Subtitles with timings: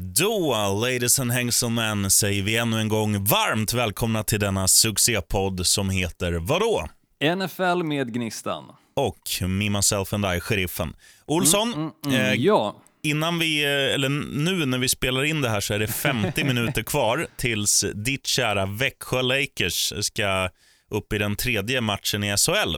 [0.00, 5.90] Då, ladies and gentlemen, säger vi ännu en gång varmt välkomna till denna succépodd som
[5.90, 6.88] heter vadå?
[7.36, 8.64] NFL med Gnistan.
[8.96, 10.94] Och Me, Myself and I, Sheriffen.
[11.26, 15.48] Olsson, Mm, mm, eh, ja, innan vi, eh, eller nu när vi spelar in det
[15.48, 20.48] här så är det 50 minuter kvar tills ditt kära Växjö Lakers ska
[20.90, 22.76] upp i den tredje matchen i SHL.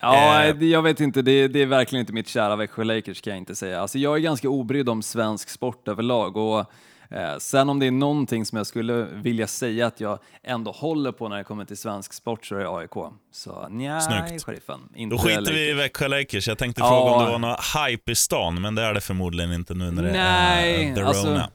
[0.00, 0.64] Ja Eh.
[0.64, 3.54] jag vet inte, det, det är verkligen inte mitt kära Växjö Lakers kan jag inte
[3.54, 3.80] säga.
[3.80, 6.58] Alltså jag är ganska obrydd om svensk sport överlag och
[7.10, 11.12] eh, sen om det är någonting som jag skulle vilja säga att jag ändå håller
[11.12, 13.12] på när det kommer till svensk sport så är det AIK.
[13.32, 14.00] Så nej,
[14.46, 14.80] sheriffen.
[14.94, 15.72] Inte Då skiter vi i.
[15.72, 16.48] Växjö Lakers.
[16.48, 16.88] Jag tänkte Ja.
[16.88, 19.90] fråga om det var någon hype i stan, men det är det förmodligen inte nu
[19.90, 21.50] när det Nej, är The alltså, Rona.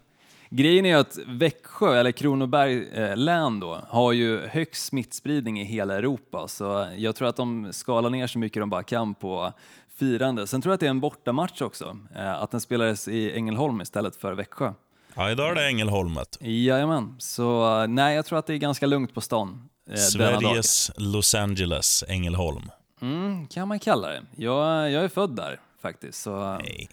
[0.56, 5.96] Grejen är att Växjö, eller Kronoberg eh, län då, har ju högst smittspridning i hela
[5.96, 9.54] Europa, så jag tror att de skalar ner så mycket de bara kan på
[9.96, 10.48] firande.
[10.48, 13.82] Sen tror jag att det är en bortamatch också, eh, att den spelades i Ängelholm
[13.82, 14.74] istället för Växjö.
[15.16, 16.38] Ja, idag är det Ängelholmet.
[16.42, 19.96] Jajamän, så eh, nej, jag tror att det är ganska lugnt på stan eh.
[19.96, 22.72] Sveriges Los Angeles, Ängelholm.
[23.02, 24.24] Mm, kan man kalla det.
[24.36, 26.90] Jag, jag är född där faktiskt, så Nej,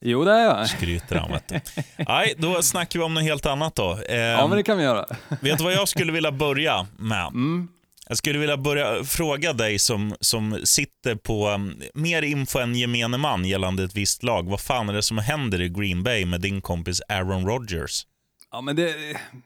[0.00, 0.68] jo det är jag.
[0.68, 1.60] skryter han vet du.
[2.08, 3.98] Nej, då snackar vi om något helt annat då.
[4.08, 5.06] Eh, Ja, men det kan vi göra.
[5.40, 7.26] Vet du vad jag skulle vilja börja med?
[7.26, 7.68] Mm.
[8.08, 13.16] Jag skulle vilja börja fråga dig som, som sitter på um, mer info än gemene
[13.18, 14.48] man gällande ett visst lag.
[14.50, 18.06] Vad fan är det som händer i Green Bay med din kompis Aaron Rodgers?
[18.52, 18.94] Ja, men det,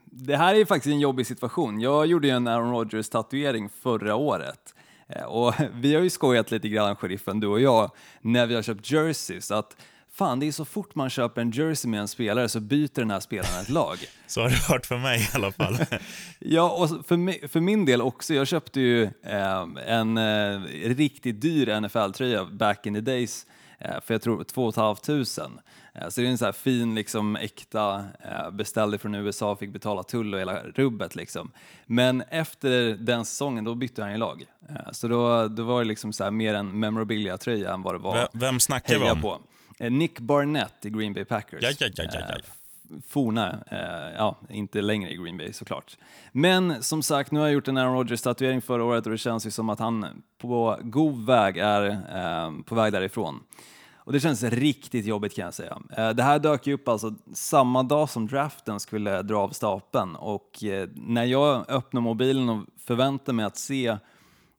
[0.04, 1.80] det här är faktiskt en jobbig situation.
[1.80, 4.74] Jag gjorde ju en Aaron Rodgers-tatuering förra året.
[5.16, 8.62] Eh, Och vi har ju skojat lite grann, sheriffen, du och jag, när vi har
[8.62, 9.50] köpt jerseys.
[9.50, 9.76] Att
[10.14, 13.10] fan, det är så fort man köper en jersey med en spelare så byter den
[13.10, 13.96] här spelaren ett lag.
[14.26, 15.78] Så har du hört för mig i alla fall.
[16.38, 18.34] Ja, och för, mi- för min del också.
[18.34, 23.46] Jag köpte ju eh, en eh, riktigt dyr NFL-tröja back in the days
[23.78, 25.24] eh, för jag tror 2 500.
[25.94, 29.72] Eh, så det är en sån här fin, liksom äkta, eh, beställde från USA, fick
[29.72, 31.50] betala tull och hela rubbet liksom.
[31.86, 34.44] Men efter den säsongen, då bytte han ju lag.
[34.68, 37.98] Eh, så då, då var det liksom så här mer en memorabilia-tröja än vad det
[37.98, 39.20] var Vem- snackar vi om?
[39.20, 39.38] på.
[39.82, 41.62] Eh, Nick Barnett i Green Bay Packers.
[41.62, 42.34] Ja, ja, ja, ja, ja.
[42.34, 45.98] Eh, forna, eh, ja, inte längre i Green Bay såklart.
[46.32, 49.46] Men som sagt, nu har jag gjort en Aaron Rodgers-tatuering förra året och det känns
[49.46, 53.40] ju som att han på god väg är på väg därifrån.
[53.94, 55.78] Och det känns riktigt jobbigt kan jag säga.
[56.12, 60.64] Det här dök ju upp alltså samma dag som draften skulle dra av stapeln och
[60.94, 63.96] när jag öppnar mobilen och förväntar mig att se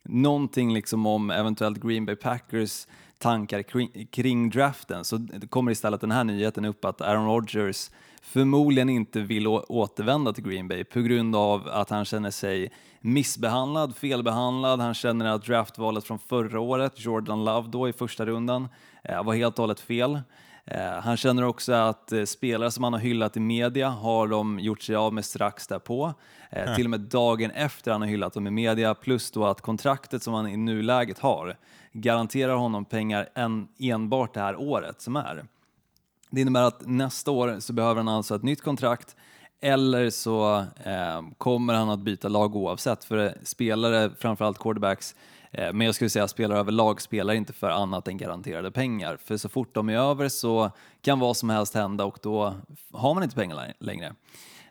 [0.03, 2.87] någonting liksom om eventuellt Green Bay Packers
[3.23, 7.89] tankar kring, kring draften så kommer istället den här nyheten upp att Aaron Rodgers
[8.21, 13.95] förmodligen inte vill återvända till Green Bay på grund av att han känner sig missbehandlad,
[13.95, 14.79] felbehandlad.
[14.79, 18.67] Han känner att draftvalet från förra året, Jordan Love då i första rundan,
[19.03, 20.21] eh, var helt och hållet fel.
[20.65, 24.59] Eh, Han känner också att eh, spelare som han har hyllat i media har de
[24.59, 26.13] gjort sig av med strax därpå.
[26.49, 29.61] Eh, Till och med dagen efter han har hyllat dem i media, plus då att
[29.61, 31.57] kontraktet som han i nuläget har
[31.93, 35.45] garanterar honom pengar en, enbart det här året som är.
[36.29, 39.15] Det innebär att nästa år så behöver han alltså ett nytt kontrakt
[39.61, 43.03] eller så eh, kommer han att byta lag oavsett.
[43.03, 45.15] För spelare, framförallt quarterbacks,
[45.51, 49.17] eh, men jag skulle säga spelare överlag spelar inte för annat än garanterade pengar.
[49.17, 50.71] För så fort de är över så
[51.01, 52.53] kan vad som helst hända och då
[52.93, 54.13] har man inte pengar längre.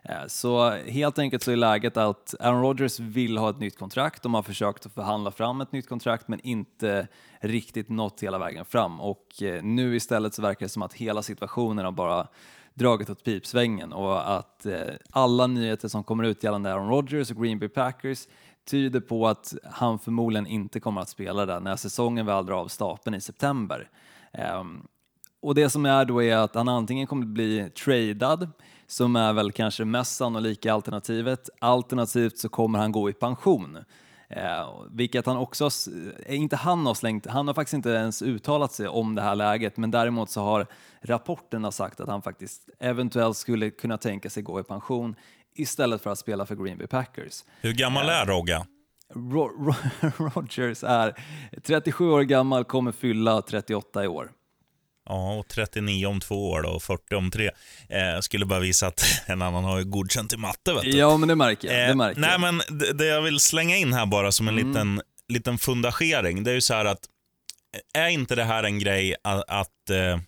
[0.03, 4.23] Eh, så helt enkelt så är läget att Aaron Rodgers vill ha ett nytt kontrakt.
[4.23, 7.07] De har försökt att förhandla fram ett nytt kontrakt men inte
[7.39, 9.01] riktigt nått hela vägen fram.
[9.01, 12.27] Och eh, nu istället så verkar det som att hela situationen har bara
[12.73, 17.37] dragit åt pipsvängen och att eh, alla nyheter som kommer ut gällande Aaron Rodgers och
[17.43, 18.27] Green Bay Packers
[18.65, 22.67] tyder på att han förmodligen inte kommer att spela där när säsongen väl drar av
[22.67, 23.89] stapeln i september.
[24.59, 24.87] Um,
[25.41, 28.49] och det som är då är att han antingen kommer bli tradad,
[28.87, 33.77] som är väl kanske mest sannolika alternativet, alternativt så kommer han gå i pension.
[34.29, 35.69] Eh, vilket han också,
[36.25, 39.35] eh, inte han har slängt, han har faktiskt inte ens uttalat sig om det här
[39.35, 40.67] läget, men däremot så har
[41.01, 45.15] rapporterna sagt att han faktiskt eventuellt skulle kunna tänka sig gå i pension
[45.55, 47.43] istället för att spela för Green Bay Packers.
[47.61, 48.65] Hur gammal är Rogga?
[49.15, 51.15] Ro- Ro- Rodgers är
[51.63, 54.31] 37 år gammal, kommer fylla 38 i år.
[55.09, 57.49] Ja, och 39 om två år då, och 40 om tre.
[57.89, 60.73] Eh, skulle bara visa att en annan har ju godkänt i matte.
[60.73, 60.89] Vet du.
[60.97, 61.77] Ja, men det märker jag.
[61.77, 62.41] Det Eh, märker nej, jag.
[62.41, 64.67] men det, det jag vill slänga in här bara som en Mm.
[64.67, 66.99] liten, liten fundagering, det är ju så här att
[67.93, 70.19] är inte det här en grej att, att eh,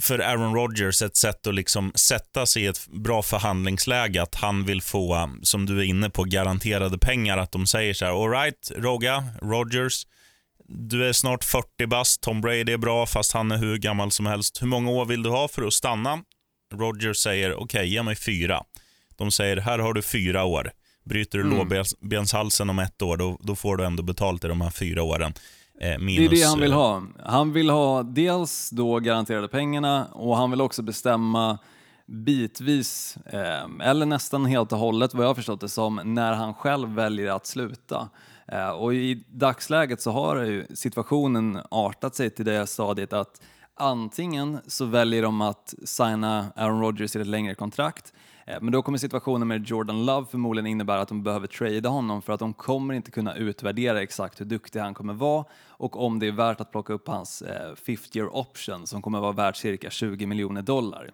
[0.00, 4.64] för Aaron Rodgers ett sätt att liksom sätta sig i ett bra förhandlingsläge, att han
[4.64, 7.38] vill få, som du är inne på, garanterade pengar.
[7.38, 10.06] Att de säger så här, all right, Roga, Rodgers,
[10.68, 14.26] du är snart 40 bast, Tom Brady är bra fast han är hur gammal som
[14.26, 14.62] helst.
[14.62, 16.18] Hur många år vill du ha för att stanna?
[16.74, 18.62] Rogers säger okej, okay, ge mig fyra.
[19.16, 20.70] De säger här har du fyra år.
[21.04, 21.58] Bryter du mm.
[21.58, 25.34] lårbenshalsen om ett år, då, då får du ändå betalt i de här fyra åren.
[25.80, 27.02] Eh, minus, det är det han vill eh, ha.
[27.24, 31.58] Han vill ha dels då garanterade pengarna och han vill också bestämma
[32.06, 36.54] bitvis, eh, eller nästan helt och hållet vad jag har förstått det som, när han
[36.54, 38.08] själv väljer att sluta.
[38.52, 43.42] Eh, och i dagsläget så har ju situationen artat sig till det stadiet att
[43.74, 48.12] antingen så väljer de att signa Aaron Rodgers till ett längre kontrakt
[48.46, 52.22] eh, men då kommer situationen med Jordan Love förmodligen innebära att de behöver trada honom
[52.22, 56.18] för att de kommer inte kunna utvärdera exakt hur duktig han kommer vara och om
[56.18, 59.56] det är värt att plocka upp hans eh, fifth year option som kommer vara värt
[59.56, 61.10] cirka 20 miljoner dollar.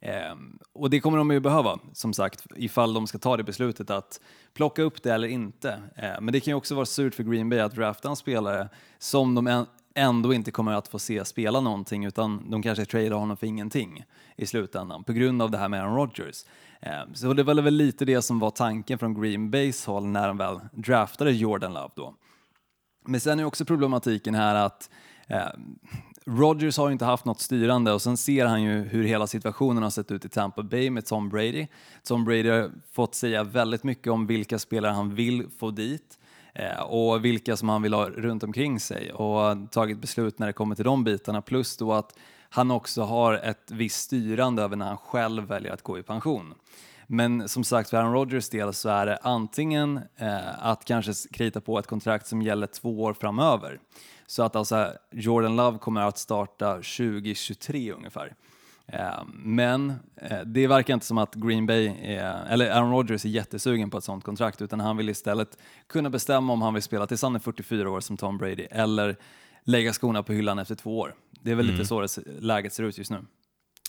[0.00, 3.90] Ehm, och det kommer de ju behöva, som sagt, ifall de ska ta det beslutet
[3.90, 4.20] att
[4.54, 5.82] plocka upp det eller inte.
[5.96, 8.68] Ehm, men det kan ju också vara surt för Green Bay att drafta en spelare
[8.98, 13.36] som de ändå inte kommer att få se spela någonting utan de kanske tradar honom
[13.36, 14.04] för ingenting
[14.36, 16.44] i slutändan på grund av det här med Aaron Rodgers.
[16.80, 20.28] Ehm, så det var väl lite det som var tanken från Green Bays håll när
[20.28, 22.14] de väl draftade Jordan Love då.
[23.06, 24.90] Men sen är också problematiken här att
[25.26, 25.48] eh,
[26.30, 29.82] Rodgers har ju inte haft något styrande och sen ser han ju hur hela situationen
[29.82, 31.66] har sett ut i Tampa Bay med Tom Brady.
[32.02, 36.18] Tom Brady har fått säga väldigt mycket om vilka spelare han vill få dit
[36.54, 40.52] eh, och vilka som han vill ha runt omkring sig och tagit beslut när det
[40.52, 44.86] kommer till de bitarna plus då att han också har ett visst styrande över när
[44.86, 46.54] han själv väljer att gå i pension.
[47.06, 51.60] Men som sagt, för Aaron Rodgers del så är det antingen eh, att kanske krita
[51.60, 53.80] på ett kontrakt som gäller två år framöver.
[54.30, 58.34] Så att alltså Jordan Love kommer att starta 2023 ungefär.
[58.92, 63.28] Eh, men eh, det verkar inte som att Green Bay, är, eller Aaron Rodgers är
[63.28, 67.06] jättesugen på ett sånt kontrakt utan han vill istället kunna bestämma om han vill spela
[67.06, 69.16] tills han är 44 år som Tom Brady eller
[69.64, 71.14] lägga skorna på hyllan efter två år.
[71.42, 71.76] Det är väl mm.
[71.76, 73.24] lite så det, läget ser ut just nu.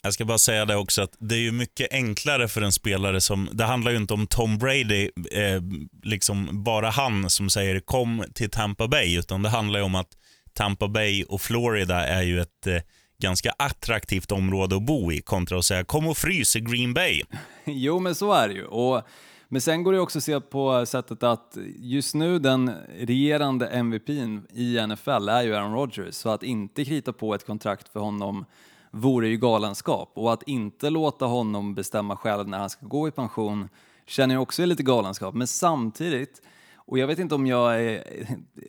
[0.04, 3.22] Jag ska bara säga det också att det är ju mycket enklare för en spelare
[3.22, 5.62] som, det handlar ju inte om Tom Brady, eh,
[6.04, 10.18] liksom bara han som säger kom till Tampa Bay, utan det handlar ju om att
[10.60, 12.76] Tampa Bay och Florida är ju ett eh,
[13.22, 17.24] ganska attraktivt område att bo i kontra att säga kom och frys i Green Bay.
[17.66, 18.66] jo, men så är det ju.
[18.66, 19.02] Och
[19.48, 24.40] men sen går det också att se på sättet att just nu den regerande MVPn
[24.54, 28.46] i NFL är ju Aaron Rodgers, så att inte krita på ett kontrakt för honom
[28.92, 33.12] vore ju galenskap och att inte låta honom bestämma själv när han ska gå i
[33.12, 33.70] pension
[34.08, 36.42] känner jag också är lite galenskap, men samtidigt
[36.90, 38.04] och jag vet inte om jag är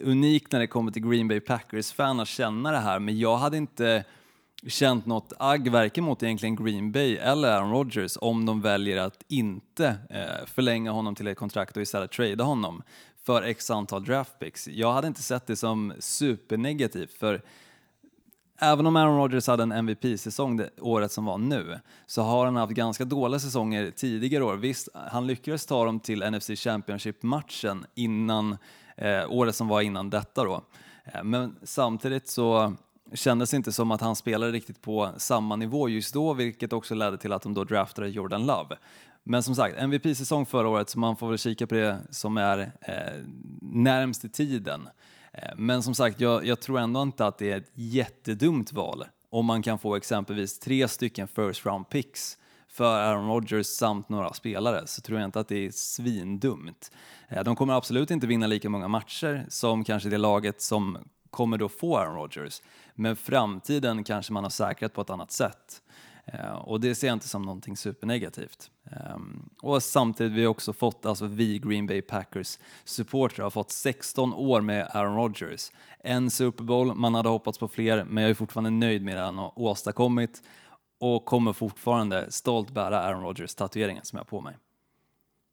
[0.00, 3.56] unik när det kommer till Green Bay Packers-fan att känna det här, men jag hade
[3.56, 4.04] inte
[4.66, 9.24] känt något agg varken mot egentligen Green Bay eller Aaron Rodgers om de väljer att
[9.28, 12.82] inte eh, förlänga honom till ett kontrakt och istället trada honom
[13.26, 14.68] för x antal draftpicks.
[14.68, 17.42] Jag hade inte sett det som supernegativt för
[18.62, 22.56] Även om Aaron Rodgers hade en MVP-säsong det året som var nu, så har han
[22.56, 24.56] haft ganska dåliga säsonger tidigare år.
[24.56, 28.56] Visst, han lyckades ta dem till NFC Championship-matchen innan,
[28.96, 30.64] eh, året som var innan detta då.
[31.04, 32.74] Eh, men samtidigt så
[33.14, 36.94] kändes det inte som att han spelade riktigt på samma nivå just då, vilket också
[36.94, 38.76] ledde till att de då draftade Jordan Love.
[39.22, 42.58] Men som sagt, MVP-säsong förra året, så man får väl kika på det som är
[42.80, 43.24] eh,
[43.60, 44.88] närmst i tiden.
[45.32, 49.04] Eh, men som sagt, jag, jag, tror ändå inte att det är ett jättedumt val
[49.30, 52.38] om man kan få exempelvis tre stycken first round picks
[52.68, 56.92] för Aaron Rodgers samt några spelare så tror jag inte att det är svindumt.
[57.28, 60.98] Eh, de kommer absolut inte vinna lika många matcher som kanske det laget som
[61.30, 62.62] kommer då få Aaron Rodgers.
[62.94, 65.82] Men framtiden kanske man har säkrat på ett annat sätt.
[66.34, 68.70] Uh, och det ser jag inte som någonting supernegativt.
[69.14, 73.70] Um, och samtidigt har vi också fått, alltså vi Green Bay Packers supportrar har fått
[73.70, 75.70] 16 år med Aaron Rodgers.
[76.04, 79.22] En Super Bowl, man hade hoppats på fler, men jag är fortfarande nöjd med det
[79.22, 80.42] han har åstadkommit
[81.00, 84.56] och kommer fortfarande stolt bära Aaron Rodgers tatueringen som jag har på mig.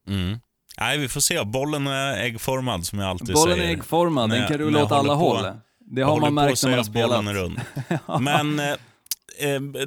[0.07, 0.39] Mm.
[0.79, 1.43] Nej, vi får se.
[1.43, 3.55] Bollen är äggformad som jag alltid Bollen säger.
[3.55, 5.45] Bollen är äggformad, den kan rulla åt alla på, håll.
[5.79, 7.25] Det har man märkt när man har spelat.
[8.21, 8.77] Men eh, eh,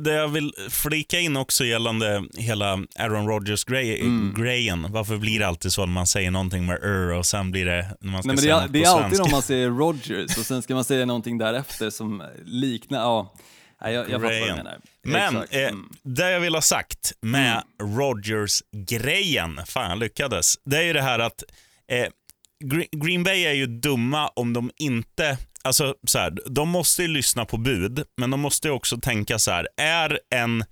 [0.01, 4.79] det jag vill flika in också gällande hela Aaron Rodgers-grejen.
[4.79, 4.93] Mm.
[4.93, 7.97] Varför blir det alltid så när man säger någonting med er och sen blir det
[8.01, 10.47] när man ska Nej, men säga det, det är alltid om man säger Rodgers och
[10.47, 13.35] sen ska man säga någonting därefter som liknar, ja.
[13.81, 14.79] jag, jag fattar vad du menar.
[15.03, 15.89] Men eh, mm.
[16.03, 17.99] det jag vill ha sagt med mm.
[17.99, 21.43] Rodgers-grejen, fan jag lyckades, det är ju det här att
[21.93, 22.07] eh,
[23.05, 27.45] Green Bay är ju dumma om de inte alltså så här, de måste ju lyssna
[27.45, 30.65] på bud, men de måste också tänka så här, är en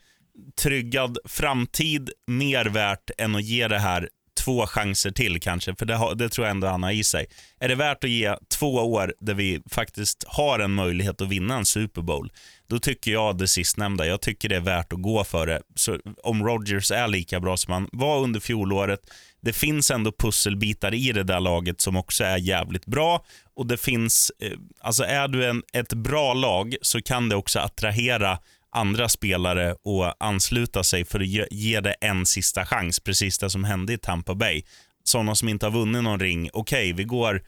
[0.61, 5.95] tryggad framtid mer värt än att ge det här två chanser till kanske, för det,
[5.95, 7.27] har, det tror jag ändå han har i sig.
[7.61, 11.57] Är det värt att ge två år där vi faktiskt har en möjlighet att vinna
[11.57, 12.33] en Super Bowl,
[12.67, 14.07] då tycker jag det sistnämnda.
[14.07, 15.63] Jag tycker det är värt att gå för det.
[15.75, 19.01] Så om Rodgers är lika bra som han var under fjolåret,
[19.49, 23.25] det finns ändå pusselbitar i det där laget som också är jävligt bra.
[23.57, 27.59] Och det finns, eh, alltså är du en, ett bra lag så kan det också
[27.59, 28.39] attrahera
[28.73, 33.01] andra spelare och ansluta sig för att ge, ge det en sista chans.
[33.01, 34.63] Precis det som hände i Tampa Bay.
[35.05, 37.43] Sådana som inte har vunnit någon ring, okej, okay, vi går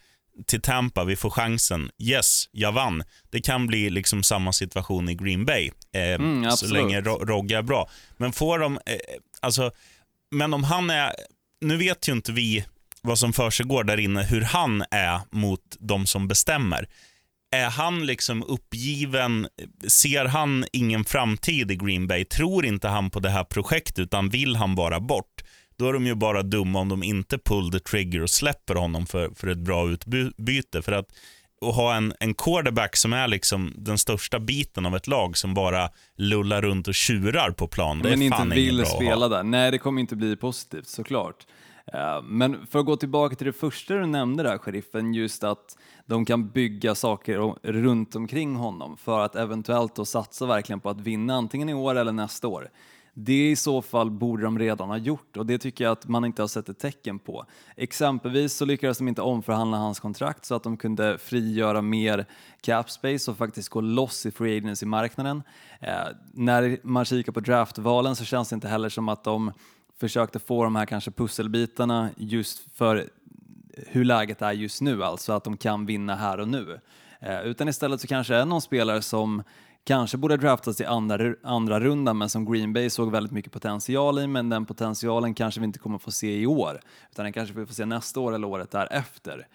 [0.46, 1.90] till Tampa, vi får chansen.
[1.98, 3.02] Yes, jag vann.
[3.30, 7.62] Det kan bli liksom samma situation i Green Bay, eh, mm, så länge Rogge är
[7.62, 7.88] bra.
[8.16, 8.96] Men får de, eh,
[9.40, 9.70] alltså,
[10.30, 11.12] men om han är,
[11.60, 12.64] nu vet ju inte vi
[13.02, 16.88] vad som för där inne, hur han är mot de som bestämmer.
[17.52, 19.48] Är han liksom uppgiven?
[19.88, 22.24] Ser han ingen framtid i Green Bay?
[22.24, 25.42] Tror inte han på det här projektet utan vill han bara bort?
[25.76, 29.06] Då är de ju bara dumma om de inte pull the trigger och släpper honom
[29.06, 30.82] för, för ett bra utbyte.
[30.82, 31.06] För att,
[31.66, 35.54] att ha en, en quarterback som är liksom den största biten av ett lag som
[35.54, 37.98] bara lullar runt och tjurar på plan.
[37.98, 39.42] Det Men är fan inte vill spela där.
[39.42, 41.46] Nej, det kommer inte bli positivt såklart.
[41.94, 45.76] Uh, men för att gå tillbaka till det första du nämnde där, sheriffen, just att
[46.06, 51.00] de kan bygga saker runt omkring honom för att eventuellt då satsa verkligen på att
[51.00, 52.70] vinna antingen i år eller nästa år.
[53.14, 56.24] Det i så fall borde de redan ha gjort och det tycker jag att man
[56.24, 57.44] inte har sett ett tecken på.
[57.76, 62.26] Exempelvis så lyckades de inte omförhandla hans kontrakt så att de kunde frigöra mer
[62.60, 65.42] cap space och faktiskt gå loss i free agency-marknaden.
[65.80, 65.94] Eh,
[66.32, 69.52] när man kikar på draftvalen så känns det inte heller som att de
[70.00, 73.08] försökte få de här kanske pusselbitarna just för
[73.86, 76.80] hur läget är just nu, alltså att de kan vinna här och nu.
[77.20, 79.42] Eh, utan istället så kanske är någon spelare som
[79.84, 84.18] kanske borde draftas i andra, andra rundan men som Green Bay såg väldigt mycket potential
[84.18, 87.54] i men den potentialen kanske vi inte kommer få se i år utan den kanske
[87.54, 89.46] vi får se nästa år eller året därefter.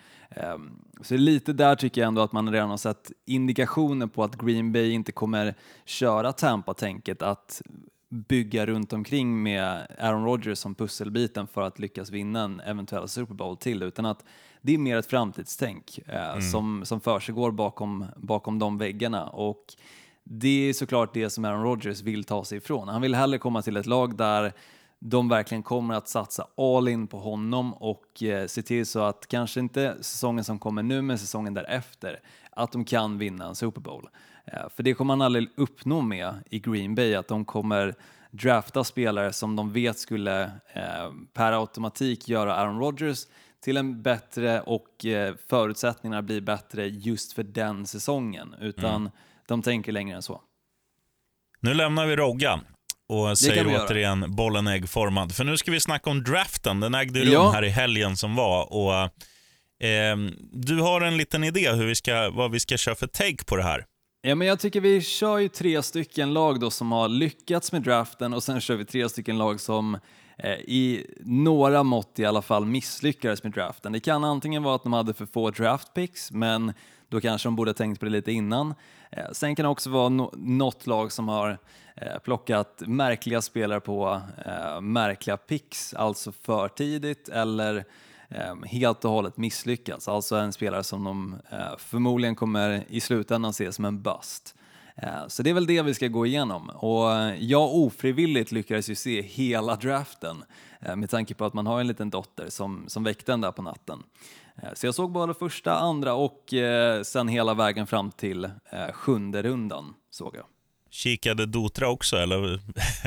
[0.53, 4.41] Um, så lite där tycker jag ändå att man redan har sett indikationer på att
[4.41, 5.55] Green Bay inte kommer
[5.85, 7.61] köra Tampa-tänket att
[8.09, 13.33] bygga runt omkring med Aaron Rodgers som pusselbiten för att lyckas vinna en eventuell Super
[13.33, 14.25] Bowl till utan att
[14.61, 16.41] det är mer ett framtidstänk eh, mm.
[16.41, 19.75] som, som försiggår bakom, bakom de väggarna och
[20.27, 22.87] det är såklart det som Aaron Rodgers vill ta sig ifrån.
[22.87, 24.53] Han vill hellre komma till ett lag där
[24.99, 29.27] de verkligen kommer att satsa all in på honom och eh, se till så att
[29.27, 32.19] kanske inte säsongen som kommer nu men säsongen därefter
[32.51, 34.09] att de kan vinna en Super Bowl.
[34.45, 37.95] Eh, för det kommer han aldrig uppnå med i Green Bay, att de kommer
[38.31, 43.27] drafta spelare som de vet skulle eh, per automatik göra Aaron Rodgers
[43.59, 49.11] till en bättre och eh, förutsättningarna blir bättre just för den säsongen, utan mm
[49.47, 50.41] de tänker längre än så.
[51.59, 52.59] Nu lämnar vi Rogga
[53.09, 55.35] och säger återigen bollen äggformad.
[55.35, 56.79] För nu ska vi snacka om draften.
[56.79, 57.51] Den ägde rum ja.
[57.51, 58.73] här i helgen som var.
[58.73, 58.93] Och,
[59.87, 60.17] eh,
[60.51, 63.55] du har en liten idé hur vi ska, vad vi ska köra för take på
[63.55, 63.85] det här.
[64.21, 67.81] Ja, men jag tycker vi kör ju tre stycken lag då som har lyckats med
[67.81, 69.97] draften och sen kör vi tre stycken lag som
[70.37, 73.91] Eh, i några mått i alla fall misslyckades med draften.
[73.91, 76.73] Det kan antingen vara att de hade för få draft picks, men
[77.09, 78.73] då kanske de borde ha tänkt på det lite innan.
[79.11, 81.57] Eh, sen kan det också vara något lag som har
[81.95, 84.21] eh, plockat märkliga spelare på
[84.81, 87.85] märkliga picks, alltså för tidigt eller
[88.29, 90.07] ehm, helt och hållet misslyckats.
[90.07, 91.37] Alltså en spelare som de
[91.77, 94.55] förmodligen kommer i slutändan se som en bust.
[95.01, 96.69] Eh, så det är väl det vi ska gå igenom.
[96.69, 97.09] Och
[97.39, 100.43] jag ofrivilligt lyckades ju se hela draften
[100.81, 103.51] eh, med tanke på att man har en liten dotter som, som väckte den där
[103.51, 104.03] på natten.
[104.73, 106.53] Så jag såg både första, andra och
[107.03, 108.49] sen hela vägen fram till
[108.93, 110.45] sjunde rundan såg jag.
[110.95, 112.59] Kikade Dotra också eller,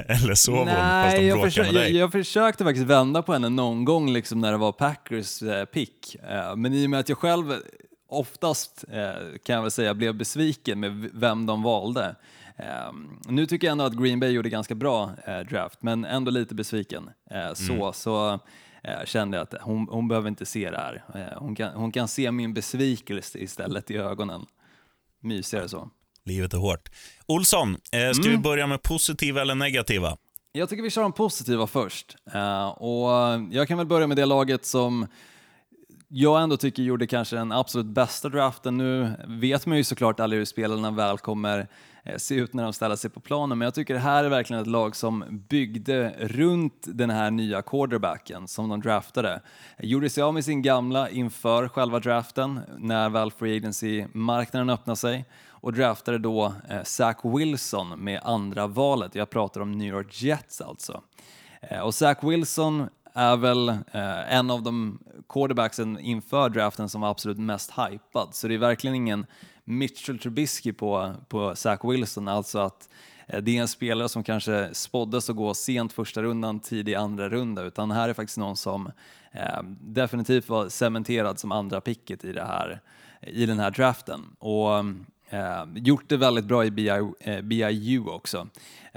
[0.09, 1.83] eller sov hon Nej, fast de jag, försö med dig?
[1.83, 5.64] Jag, jag, försökte faktiskt vända på henne någon gång liksom när det var Packers eh,
[5.64, 6.14] pick.
[6.14, 7.54] Eh, men i och med att jag själv
[8.09, 12.17] oftast, eh, kan jag väl säga, blev besviken med vem de valde.
[12.57, 12.93] Eh,
[13.29, 16.55] nu tycker jag ändå att Green Bay gjorde ganska bra eh, draft, men ändå lite
[16.55, 17.11] besviken.
[17.55, 17.93] Så, mm.
[17.93, 18.38] så
[19.05, 21.05] kände jag att hon, hon behöver inte se det här.
[21.37, 24.47] hon, kan, hon kan se min besvikelse istället i ögonen.
[25.21, 25.91] Mysigare så.
[26.25, 26.88] Livet är hårt.
[27.27, 28.37] Olsson, eh, ska mm.
[28.37, 30.17] vi börja med positiva eller negativa?
[30.53, 32.17] Jag tycker vi kör de positiva först.
[32.77, 33.11] Och
[33.50, 35.07] jag kan väl börja med det laget som
[36.09, 38.77] jag ändå tycker gjorde kanske den absolut bästa draften.
[38.77, 41.69] Nu vet man ju såklart aldrig hur spelarna väl kommer
[42.05, 44.29] eh, se ut när de ställer sig på planen, men jag tycker det här är
[44.29, 49.41] verkligen ett lag som byggde runt den här nya quarterbacken som de draftade.
[49.79, 55.25] Gjorde sig av med sin gamla inför själva draften när väl free agency-marknaden öppnade sig
[55.61, 59.15] och draftade då eh, Zach Wilson med andra valet.
[59.15, 61.03] Jag pratar om New York Jets alltså.
[61.61, 62.88] Eh, och Zach Wilson
[63.19, 64.99] är väl eh, en av de
[65.29, 68.35] quarterbacksen inför draften som var absolut mest hypad.
[68.35, 69.27] Så det är verkligen ingen
[69.65, 72.89] Mitchell Trubisky på, på Zach Wilson, alltså att
[73.27, 77.29] eh, det är en spelare som kanske spåddes att gå sent första rundan, tidig andra
[77.29, 78.87] runda, utan här är faktiskt någon som
[79.33, 82.81] eh, definitivt var cementerad som andra picket i, det här,
[83.21, 84.21] i den här draften.
[84.39, 84.85] Och
[85.31, 86.89] Eh, gjort det väldigt bra i BI,
[87.21, 88.49] eh, BIU också,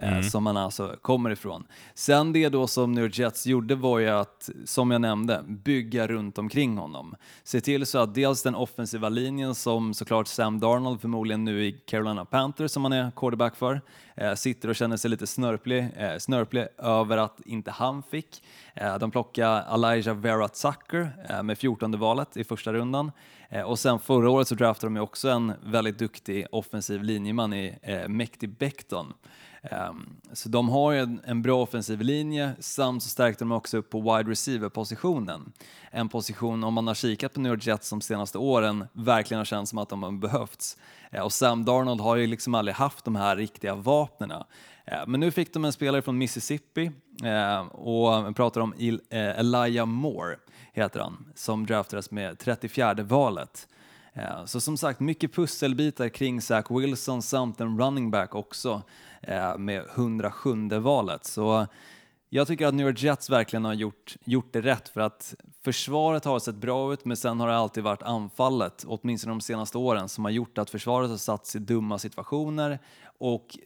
[0.02, 0.24] mm.
[0.24, 1.64] som han alltså kommer ifrån.
[1.94, 6.38] Sen det då som New Jets gjorde var ju att, som jag nämnde, bygga runt
[6.38, 7.16] omkring honom.
[7.44, 11.72] Se till så att dels den offensiva linjen som såklart Sam Darnold, förmodligen nu i
[11.72, 13.82] Carolina Panthers som han är quarterback för,
[14.16, 18.44] eh, sitter och känner sig lite snörplig, eh, snörplig över att inte han fick.
[18.74, 23.12] Eh, de plockade Elijah Vera Tucker med 14 valet i första rundan.
[23.52, 27.54] Eh, och sen förra året så draftade de ju också en väldigt duktig offensiv linjeman
[27.54, 29.14] i eh, Mekti Becton.
[29.64, 33.78] Ehm, så de har ju en, en, bra offensiv linje, samt så stärkte de också
[33.78, 35.52] upp på wide receiver-positionen.
[35.92, 39.46] En position, om man har kikat på New York Jets de senaste åren, verkligen har
[39.46, 40.78] känts som att de har behövts.
[41.12, 44.32] Ehm, och Sam Darnold har ju liksom aldrig haft de här riktiga vapnen.
[44.86, 46.92] Ehm, men nu fick de en spelare från Mississippi
[47.72, 48.74] och vi pratar om
[49.10, 50.36] eh, Elijah Moore
[50.74, 53.68] heter han, som draftades med 34 valet.
[54.46, 58.82] Så som sagt, mycket pusselbitar kring Zach Wilson samt en running back också
[59.22, 61.26] Eh, med 107 valet.
[61.26, 61.68] Så
[62.30, 66.26] jag tycker att New York Jets verkligen har gjort, gjort det rätt för att försvaret
[66.26, 70.10] har sett bra ut men sen har det alltid varit anfallet, åtminstone de senaste åren,
[70.10, 73.58] som har gjort att försvaret har satts i dumma situationer och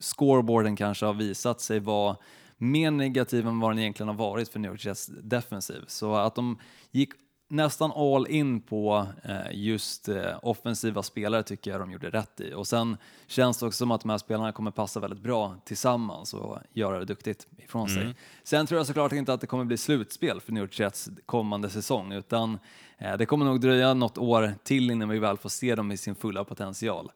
[0.00, 2.16] scoreboarden kanske har visat sig vara
[2.56, 5.84] mer negativ än vad den egentligen har varit för New York Jets defensiv.
[5.86, 6.58] Så att de
[6.90, 7.10] gick
[7.48, 12.54] nästan all in på eh, just eh, offensiva spelare tycker jag de gjorde rätt i.
[12.54, 12.96] Och sen
[13.26, 16.98] känns det också som att de här spelarna kommer passa väldigt bra tillsammans och göra
[16.98, 18.02] det duktigt ifrån sig.
[18.02, 18.14] Mm.
[18.42, 22.12] Sen tror jag såklart inte att det kommer bli slutspel för New Jets kommande säsong,
[22.12, 22.58] utan
[22.98, 25.96] eh, det kommer nog dröja något år till innan vi väl får se dem i
[25.96, 27.10] sin fulla potential.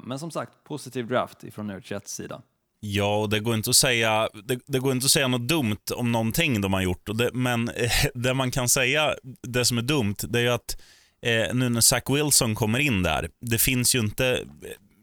[0.00, 2.42] Men som sagt, positiv draft ifrån New Jets sida.
[2.80, 5.84] Ja, och det går inte att säga, det, det, går inte att säga något dumt
[5.96, 7.08] om någonting de har gjort.
[7.14, 10.80] Det, men eh, det man kan säga, det som är dumt, det är att
[11.22, 14.44] eh, nu när Zach Wilson kommer in där, det finns ju inte,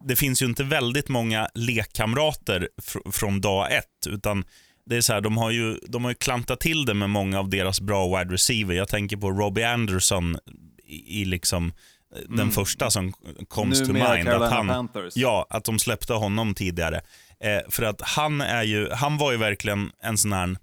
[0.08, 4.46] det finns ju inte väldigt många lekkamrater fr från dag ett, utan
[4.86, 7.40] det är så här, de har ju, de har ju klantat till det med många
[7.40, 8.74] av deras bra wide receiver.
[8.74, 10.38] Jag tänker på Robbie Anderson
[10.84, 11.74] i, i liksom
[12.12, 12.52] den mm.
[12.52, 13.14] första som
[13.48, 14.28] comes to mind.
[14.28, 17.02] Att han, ja, att de släppte honom tidigare.
[17.40, 20.58] Eh, för att han, är ju, han var ju verkligen en sån här,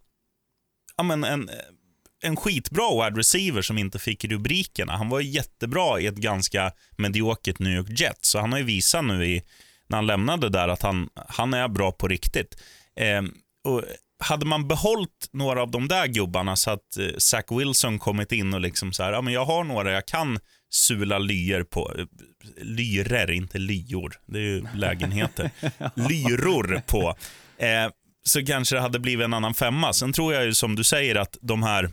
[0.97, 1.51] ja men en,
[2.23, 4.97] en skitbra wide receiver som inte fick rubrikerna.
[4.97, 9.05] Han var jättebra i ett ganska mediokert New York Jets, så han har ju visat
[9.05, 9.43] nu i,
[9.87, 12.63] när han lämnade där att han, han är bra på riktigt.
[12.97, 13.23] Eh,
[13.65, 13.83] och
[14.19, 18.55] hade man behållit några av de där gubbarna så att eh, Zach Wilson kommit in
[18.55, 20.39] och liksom så här, ja men jag har några jag kan
[20.75, 22.07] sula lyer på,
[22.57, 25.51] lyrer, inte lyor, det är ju lägenheter,
[25.95, 27.15] lyror på,
[27.59, 27.93] eh,
[28.27, 29.93] så kanske det hade blivit en annan femma.
[29.93, 31.91] Sen tror jag ju som du säger att de här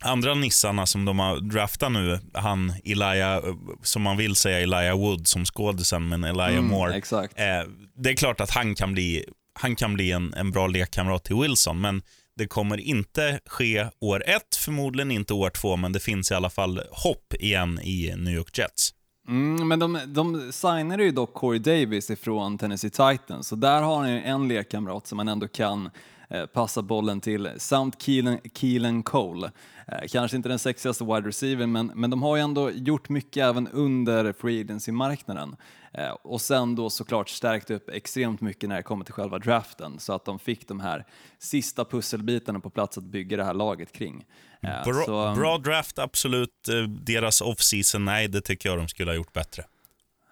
[0.00, 3.44] andra nissarna som de har draftat nu, han Elijah,
[3.82, 6.96] som man vill säga Elijah Wood som skådisen, men Elijah mm, Moore.
[7.34, 11.24] Eh, det är klart att han kan bli, han kan bli en, en bra lekkamrat
[11.24, 12.02] till Wilson, men
[12.36, 16.50] det kommer inte ske år ett, förmodligen inte år två, men det finns i alla
[16.50, 18.94] fall hopp igen i New York Jets.
[19.28, 23.98] Mm, men de, de signade ju dock Corey Davis ifrån Tennessee Titans, så där har
[23.98, 25.90] han ju en lekkamrat som man ändå kan
[26.34, 29.50] eh, passa bollen till, samt Keelan, Keelan Cole.
[29.88, 33.44] Eh, kanske inte den sexigaste wide receiver, men, men de har ju ändå gjort mycket
[33.44, 35.56] även under free agency-marknaden.
[35.92, 39.98] Eh, och sen då såklart stärkt upp extremt mycket när det kommer till själva draften,
[39.98, 41.06] så att de fick de här
[41.38, 44.24] sista pusselbitarna på plats att bygga det här laget kring.
[44.84, 46.68] Bra, så, bra draft, absolut.
[46.88, 49.64] Deras off-season, nej, det tycker jag de skulle ha gjort bättre.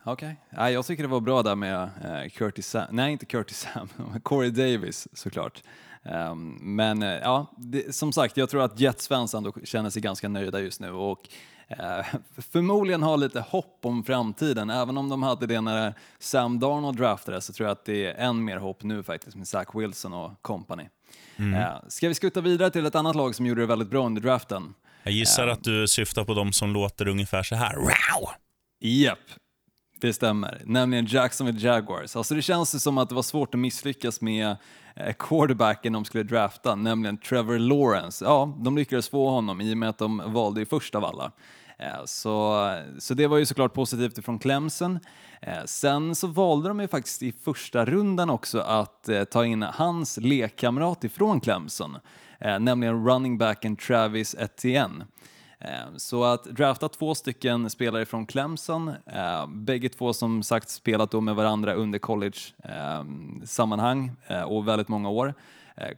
[0.04, 0.72] Okej, okay.
[0.72, 1.90] jag tycker det var bra där med
[2.32, 3.88] Curtis Sam, nej inte Curtis Sam,
[4.22, 5.62] Corey Davis såklart.
[6.04, 10.28] Um, men uh, ja, det, som sagt, jag tror att Jets-fans ändå känner sig ganska
[10.28, 11.28] nöjda just nu och
[11.70, 12.06] uh,
[12.52, 14.70] förmodligen har lite hopp om framtiden.
[14.70, 18.14] Även om de hade det när Sam Darnold draftades så tror jag att det är
[18.14, 20.88] än mer hopp nu faktiskt med Zach Wilson och company.
[21.36, 21.54] Mm.
[21.54, 24.22] Uh, ska vi skutta vidare till ett annat lag som gjorde det väldigt bra under
[24.22, 24.74] draften?
[25.02, 27.76] Jag gissar att du syftar på de som låter ungefär så här.
[27.76, 28.28] Wow!
[28.80, 29.18] Japp,
[30.06, 32.16] det stämmer, nämligen Jacksonville Jaguars.
[32.16, 34.56] Alltså det känns som att det var svårt att misslyckas med
[34.96, 38.24] eh, quarterbacken de skulle drafta, nämligen Trevor Lawrence.
[38.24, 41.32] Ja, de lyckades få honom i och med att de valde i först av alla.
[41.78, 44.98] Eh, så, så det var ju såklart positivt ifrån Clemson.
[45.40, 50.16] Eh, sen så valde de ju faktiskt i första rundan också att ta in hans
[50.16, 51.98] lekkamrat ifrån Clemson,
[52.60, 55.04] nämligen running backen Travis Etienne.
[55.96, 58.92] Så att drafta två stycken spelare från Clemson,
[59.48, 64.12] bägge två som sagt spelat då med varandra under college-sammanhang
[64.46, 65.34] och väldigt många år,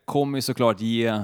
[0.05, 1.23] kommer ju såklart ge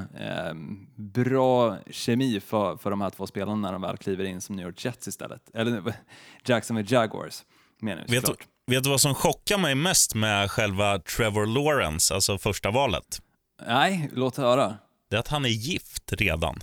[0.96, 4.66] bra kemi för, för de här två spelarna när de väl kliver in som New
[4.66, 5.94] York Jets istället, eller
[6.44, 7.42] Jacksonville Jaguars
[7.80, 8.34] menar vet, du,
[8.66, 13.22] vet du vad som chockar mig mest med själva Trevor Lawrence, alltså första valet?
[13.66, 14.74] Nej, låt höra.
[15.10, 16.58] Det är att han är gift redan.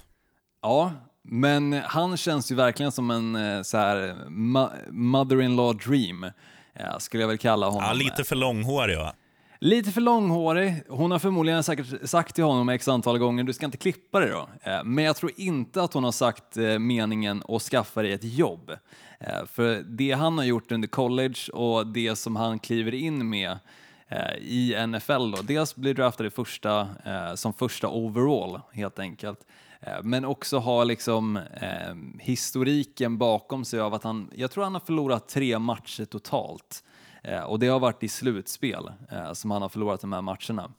[0.62, 0.92] Ja,
[1.30, 4.16] men han känns ju verkligen som en eh, så här
[4.92, 6.24] mother-in-law dream,
[6.74, 7.84] eh, skulle jag väl kalla honom.
[7.88, 9.14] Ja, lite för långhårig va?
[9.60, 10.84] Lite för långhårig.
[10.90, 14.30] Hon har förmodligen säkert sagt till honom x antal gånger, du ska inte klippa dig
[14.30, 14.50] då.
[14.72, 18.72] Eh, men jag tror inte att hon har sagt meningen att skaffa dig ett jobb.
[19.48, 23.58] För det han har gjort under college och det som han kliver in med
[24.42, 26.88] i NFL då, dels blir draftad första,
[27.36, 29.40] som första overall helt enkelt,
[30.04, 34.82] men också har liksom eh, historiken bakom sig av att han, jag tror han har
[34.82, 36.84] förlorat tre matcher totalt.
[37.24, 40.72] Eh, och det har varit i slutspel eh, som han har förlorat de här matcherna.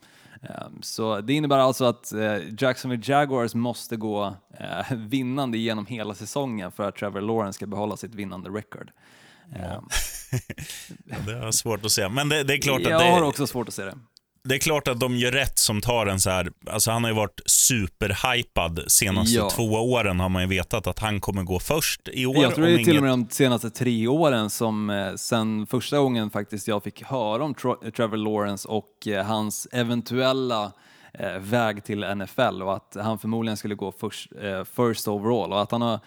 [0.42, 6.14] Ehm, så det innebär alltså att eh, Jacksonville Jaguars måste gå eh, vinnande genom hela
[6.14, 8.90] säsongen för att Trevor Lawrence ska behålla sitt vinnande record.
[9.52, 9.58] Ja.
[9.58, 9.84] Ehm.
[11.26, 13.10] det är svårt att se, men det, det är klart att Jag det...
[13.10, 13.98] har också svårt att se det
[14.48, 17.10] det är klart att de gör rätt som tar en så här, alltså han har
[17.10, 19.50] ju varit superhypad senaste ja.
[19.50, 22.36] två åren har man ju vetat att han kommer gå först i år.
[22.36, 22.84] Jag tror det är inget...
[22.84, 27.02] till och med de senaste tre åren som eh, sen första gången faktiskt jag fick
[27.02, 27.54] höra om
[27.96, 30.72] Trevor Lawrence och eh, hans eventuella
[31.12, 35.62] eh, väg till NFL och att han förmodligen skulle gå first, eh, first overall och
[35.62, 36.00] att han har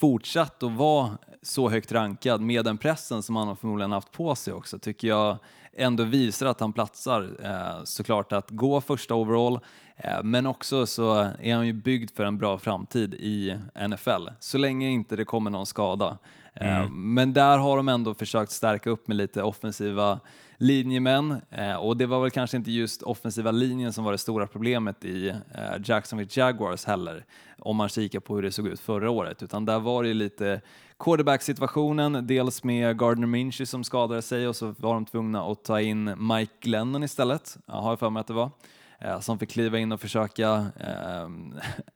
[0.00, 4.34] fortsatt att vara så högt rankad med den pressen som han har förmodligen haft på
[4.34, 5.38] sig också tycker jag
[5.76, 9.60] ändå visar att han platsar eh, såklart att gå första overall
[9.96, 13.58] eh, men också så är han ju byggd för en bra framtid i
[13.88, 16.18] NFL så länge inte det kommer någon skada.
[16.56, 17.14] Eh, mm.
[17.14, 20.20] Men där har de ändå försökt stärka upp med lite offensiva
[20.58, 21.40] linjemän.
[21.80, 25.34] Och det var väl kanske inte just offensiva linjen som var det stora problemet i
[25.84, 27.24] Jacksonville Jaguars heller
[27.66, 29.42] om man kikar på hur det såg ut förra året.
[29.42, 30.60] Utan där var det lite
[30.98, 35.80] quarterback-situationen, dels med Gardner Minshew som skadade sig och så var de tvungna att ta
[35.80, 38.50] in Mike Glennon istället, jag har för mig att det var,
[39.00, 41.28] eh, som fick kliva in och försöka eh,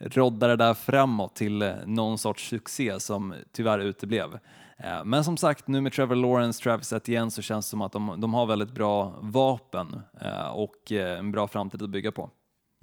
[0.00, 4.38] rodda det där framåt till någon sorts succé som tyvärr uteblev.
[4.84, 7.92] Eh, men som sagt, nu med Trevor Lawrence, Travis Etienne så känns det som att
[7.92, 12.30] de, de har väldigt bra vapen eh, och eh, en bra framtid att bygga på.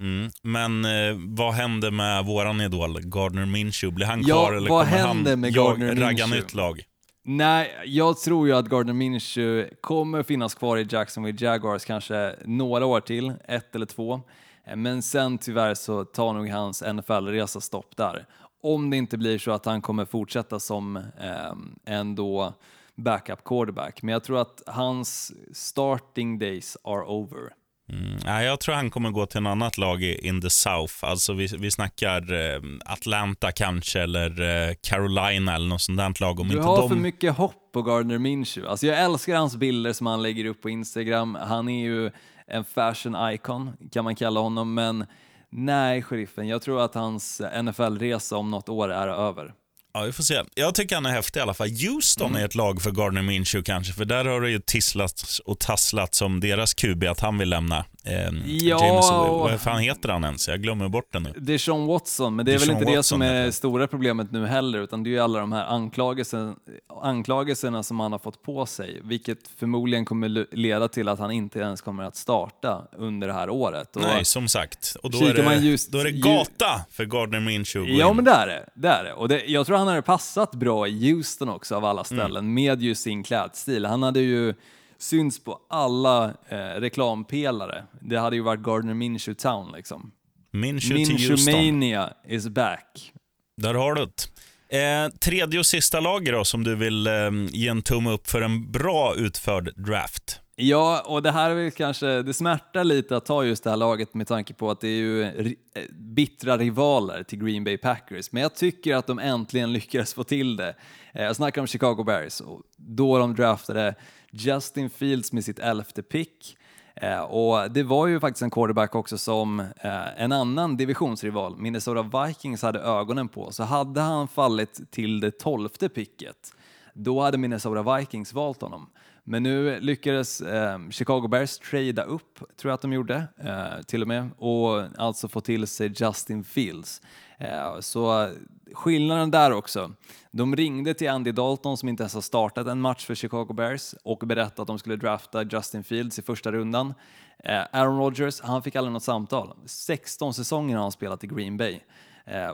[0.02, 0.30] Mm.
[0.42, 3.94] Men eh, vad händer med våran idol Gardner Minshew?
[3.94, 6.82] Blir han kvar eller vad kommer händer han med Gardner jag, ragga nytt lag?
[7.24, 12.86] Nej, jag tror ju att Gardner Minshew kommer finnas kvar i Jacksonville Jaguars kanske några
[12.86, 14.20] år till, ett eller två.
[14.66, 18.26] Eh, men sen tyvärr så tar nog hans NFL-resa stopp där.
[18.62, 21.52] Om det inte blir så att han kommer fortsätta som eh,
[21.86, 22.54] ändå
[22.96, 24.02] backup quarterback.
[24.02, 27.50] Men jag tror att hans starting days are over.
[27.92, 30.94] Mm, ja, jag tror han kommer gå till en annat lag i in the South.
[31.00, 36.40] Alltså vi, vi snackar eh, Atlanta kanske, eller eh, Carolina eller något sånt där lag.
[36.40, 36.88] Om du inte har de...
[36.88, 38.70] för mycket hopp på Gardner Minshew.
[38.70, 41.34] Alltså jag älskar hans bilder som han lägger upp på Instagram.
[41.40, 42.10] Han är ju
[42.46, 44.74] en fashion icon, kan man kalla honom.
[44.74, 45.06] Men
[45.50, 49.52] nej, sheriffen, jag tror att hans NFL-resa om något år är över.
[49.94, 50.42] Ja, vi får se.
[50.54, 51.68] Jag tycker han är häftig i alla fall.
[51.68, 52.42] Houston mm.
[52.42, 56.22] är ett lag för Gardner Minshew kanske, för där har det ju tisslats och tasslats
[56.22, 57.84] om deras QB att han vill lämna.
[58.06, 60.48] Eh, ja, James, vad fan heter han ens?
[60.48, 61.32] Jag glömmer bort det nu.
[61.36, 63.86] Det är Sean Watson, men det är väl inte Watson det som är det stora
[63.86, 66.56] problemet nu heller, utan det är ju alla de här anklagelserna,
[67.02, 71.58] anklagelserna som han har fått på sig, vilket förmodligen kommer leda till att han inte
[71.58, 73.96] ens kommer att starta under det här året.
[73.96, 74.96] Och Nej, som sagt.
[75.02, 77.98] Och då är, det, just, då är det gata för Gardner Minshew.
[77.98, 78.64] Ja, men det är det.
[78.74, 79.12] det, är det.
[79.12, 82.54] Och det, jag tror han hade passat bra i Houston också av alla ställen, mm.
[82.54, 83.84] med just sin klädstil.
[83.84, 84.54] Han hade ju
[84.98, 87.84] syns på alla eh, reklampelare.
[88.00, 90.12] Det hade ju varit Gardner Minshew Town liksom.
[90.52, 93.12] Minshew, Minshew Mania is back.
[93.56, 94.28] Där har du det.
[94.68, 97.12] Eh, tredje och sista laget då, som du vill eh,
[97.48, 100.40] ge en tumme upp för en bra utförd draft.
[100.58, 103.76] Ja, och det här är väl kanske, det smärtar lite att ta just det här
[103.76, 105.52] laget med tanke på att det är ju eh,
[105.90, 110.56] bittra rivaler till Green Bay Packers, men jag tycker att de äntligen lyckades få till
[110.56, 110.74] det.
[111.14, 113.94] Eh, jag snackar om Chicago Bears, och då de draftade
[114.38, 116.56] Justin Fields med sitt elfte pick.
[116.94, 122.26] Eh, och det var ju faktiskt en quarterback också som eh, en annan divisionsrival, Minnesota
[122.26, 123.52] Vikings, hade ögonen på.
[123.52, 126.52] Så hade han fallit till det tolfte picket,
[126.94, 128.90] då hade Minnesota Vikings valt honom.
[129.28, 134.02] Men nu lyckades eh, Chicago Bears trada upp, tror jag att de gjorde, eh, till
[134.02, 137.00] och med, och alltså få till sig Justin Fields.
[137.38, 138.30] Eh, så
[138.72, 139.92] skillnaden där också.
[140.30, 143.94] De ringde till Andy Dalton som inte ens har startat en match för Chicago Bears
[144.04, 146.94] och berättade att de skulle drafta Justin Fields i första rundan.
[147.38, 149.56] Eh, Aaron Rodgers, han fick aldrig något samtal.
[149.66, 151.80] 16 säsonger har han spelat i Green Bay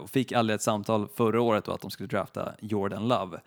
[0.01, 3.41] och fick aldrig ett samtal förra året då att de skulle drafta Jordan Love.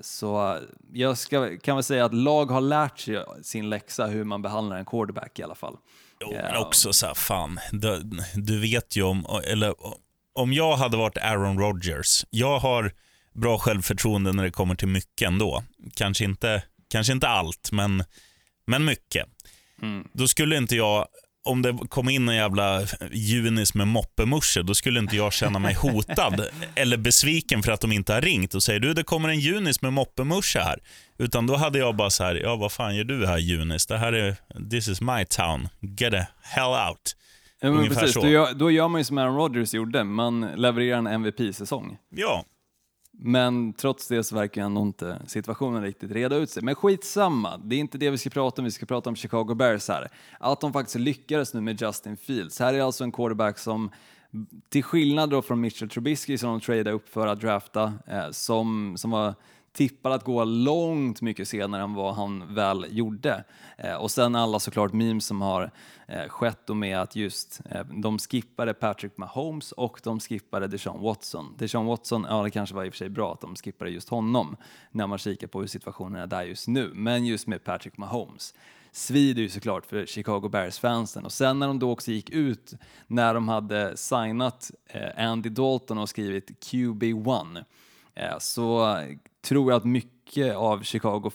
[0.00, 0.58] Så
[0.92, 4.76] jag ska, kan väl säga att lag har lärt sig sin läxa hur man behandlar
[4.76, 5.76] en quarterback i alla fall.
[6.20, 8.02] Jo, men också så här, fan, du,
[8.34, 9.74] du vet ju om, eller
[10.34, 12.92] om jag hade varit Aaron Rodgers, jag har
[13.34, 15.64] bra självförtroende när det kommer till mycket ändå.
[15.94, 18.04] Kanske inte, kanske inte allt, men,
[18.66, 19.26] men mycket.
[19.82, 20.08] Mm.
[20.12, 21.06] Då skulle inte jag,
[21.44, 25.74] om det kom in en jävla junis med moppemusche, då skulle inte jag känna mig
[25.74, 29.40] hotad eller besviken för att de inte har ringt och säger du, det kommer en
[29.40, 30.78] junis med moppemusche här.
[31.18, 33.86] Utan då hade jag bara så här, ja vad fan gör du här junis?
[33.86, 34.36] Det här är,
[34.70, 37.16] this is my town, get the hell out.
[37.60, 38.12] Ja, men precis.
[38.12, 38.20] Så.
[38.20, 41.96] Då, gör, då gör man ju som Aaron Rodgers gjorde, man levererar en MVP-säsong.
[42.10, 42.44] Ja.
[43.20, 46.62] Men trots det så verkar ändå inte situationen riktigt reda ut sig.
[46.62, 49.54] Men skitsamma, det är inte det vi ska prata om, vi ska prata om Chicago
[49.54, 50.08] Bears här.
[50.40, 52.58] Att de faktiskt lyckades nu med Justin Fields.
[52.60, 53.90] Här är alltså en quarterback som
[54.68, 58.94] till skillnad då från Mitchell Trubisky som de tradade upp för att drafta, eh, som,
[58.96, 59.34] som var
[59.72, 63.44] tippad att gå långt mycket senare än vad han väl gjorde.
[63.78, 65.70] Eh, och sen alla såklart memes som har
[66.08, 71.02] eh, skett och med att just eh, de skippade Patrick Mahomes och de skippade Deshaun
[71.02, 71.54] Watson.
[71.58, 74.08] Deshaun Watson, ja det kanske var i och för sig bra att de skippade just
[74.08, 74.56] honom
[74.90, 78.54] när man kikar på hur situationen är där just nu, men just med Patrick Mahomes
[78.92, 81.24] svider ju såklart för Chicago Bears-fansen.
[81.24, 82.74] Och sen när de då också gick ut
[83.06, 87.64] när de hade signat eh, Andy Dalton och skrivit QB1
[88.14, 88.96] eh, så
[89.42, 91.30] tror jag att mycket av Chicago,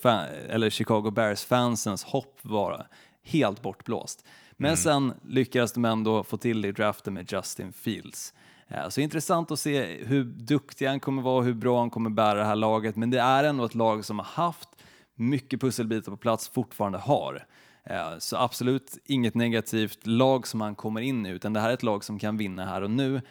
[0.50, 2.88] eller Chicago Bears-fansens hopp var
[3.24, 4.26] helt bortblåst.
[4.52, 4.78] Men mm.
[4.78, 8.34] sen lyckades de ändå få till det i draften med Justin Fields.
[8.68, 12.10] Eh, så intressant att se hur duktig han kommer vara och hur bra han kommer
[12.10, 12.96] bära det här laget.
[12.96, 14.70] Men det är ändå ett lag som har haft
[15.16, 17.46] mycket pusselbitar på plats, fortfarande har.
[17.86, 21.74] Eh, så absolut inget negativt lag som han kommer in i, utan det här är
[21.74, 23.22] ett lag som kan vinna här och nu.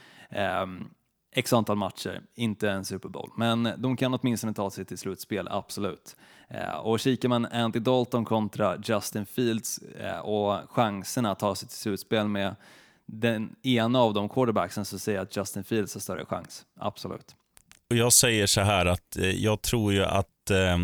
[1.35, 3.31] X antal matcher, inte en Super Bowl.
[3.37, 6.17] Men de kan åtminstone ta sig till slutspel, absolut.
[6.49, 11.69] Eh, och kikar man Andy Dalton kontra Justin Fields eh, och chanserna att ta sig
[11.69, 12.57] till slutspel med
[13.07, 17.35] den ena av de quarterbacksen så säger jag att Justin Fields har större chans, absolut.
[17.91, 20.79] Och jag säger så här att eh, jag tror ju att eh,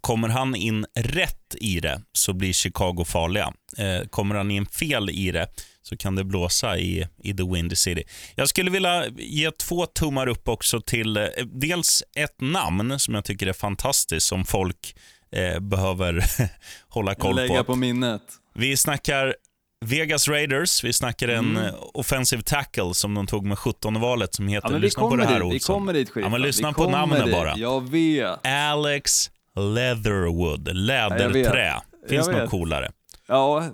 [0.00, 3.52] kommer han in rätt i det så blir Chicago farliga.
[3.78, 5.48] Eh, kommer han in fel i det
[5.82, 8.04] så kan det blåsa i, i The Windy City.
[8.34, 13.24] Jag skulle vilja ge två tummar upp också till eh, dels ett namn som jag
[13.24, 14.96] tycker är fantastiskt som folk
[15.32, 16.24] eh, behöver
[16.88, 17.40] hålla koll på.
[17.40, 18.22] Lägga på minnet.
[18.54, 19.34] Vi snackar
[19.86, 21.74] Vegas Raiders, vi snackar en mm.
[21.94, 25.34] offensive tackle som de tog med 17 valet som heter, ja, lyssna på det här
[25.34, 25.52] dit, Olsson.
[25.52, 27.34] Vi kommer dit Ja, men lyssna på namnet dit.
[27.34, 27.56] bara.
[27.56, 28.46] Jag vet.
[28.46, 31.66] Alex Leatherwood, läderträ.
[31.66, 32.90] Ja, Finns något coolare?
[33.26, 33.64] Ja,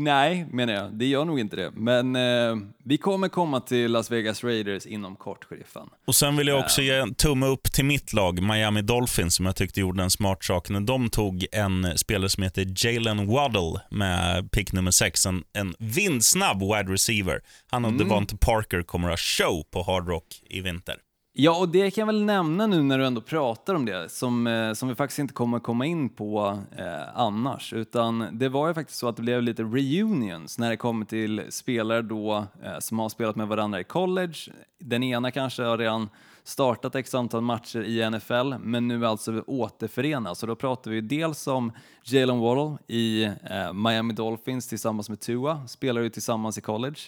[0.00, 0.92] Nej, menar jag.
[0.92, 1.70] Det gör nog inte det.
[1.74, 5.88] Men eh, vi kommer komma till Las Vegas Raiders inom kort, sheriffen.
[6.06, 6.86] Och Sen vill jag också uh.
[6.86, 10.44] ge en tumme upp till mitt lag, Miami Dolphins, som jag tyckte gjorde en smart
[10.44, 15.26] sak när de tog en spelare som heter Jalen Waddle med pick nummer 6.
[15.26, 17.40] En, en vindsnabb wide receiver.
[17.70, 18.08] Han och mm.
[18.08, 20.96] Devonte Parker kommer att ha show på Hard Rock i vinter.
[21.32, 24.46] Ja, och det kan jag väl nämna nu när du ändå pratar om det, som,
[24.46, 28.74] eh, som vi faktiskt inte kommer komma in på eh, annars, utan det var ju
[28.74, 32.98] faktiskt så att det blev lite reunions när det kommer till spelare då eh, som
[32.98, 34.38] har spelat med varandra i college.
[34.78, 36.08] Den ena kanske har redan
[36.44, 40.42] startat x antal matcher i NFL, men nu alltså återförenas.
[40.42, 41.72] Och då pratar vi dels om
[42.04, 47.00] Jalen Waddle i eh, Miami Dolphins tillsammans med Tua, spelar ju tillsammans i college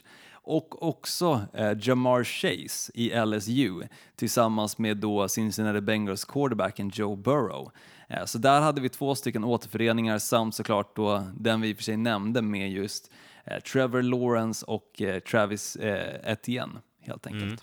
[0.51, 3.83] och också eh, Jamar Chase i LSU
[4.17, 7.71] tillsammans med då Cincinnati Bengals quarterbacken Joe Burrow.
[8.09, 11.77] Eh, så där hade vi två stycken återföreningar samt såklart då den vi i och
[11.77, 13.11] för sig nämnde med just
[13.45, 17.45] eh, Trevor Lawrence och eh, Travis eh, Etienne helt enkelt.
[17.45, 17.59] Mm.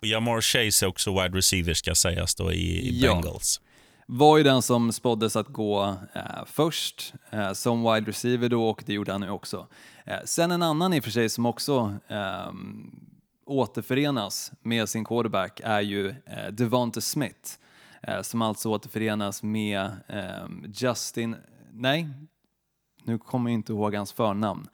[0.00, 3.40] Och Jamar Chase är också wide receiver ska sägas då i, i ja.
[4.12, 8.82] Var ju den som spåddes att gå eh, först eh, som wide receiver då och
[8.86, 9.66] det gjorde han nu också.
[10.04, 12.52] Eh, sen en annan i och för sig som också eh,
[13.46, 17.50] återförenas med sin quarterback är ju eh, Devonte Smith
[18.02, 21.36] eh, som alltså återförenas med ehm, Justin,
[21.72, 22.08] nej,
[23.04, 24.68] nu kommer jag inte ihåg hans förnamn.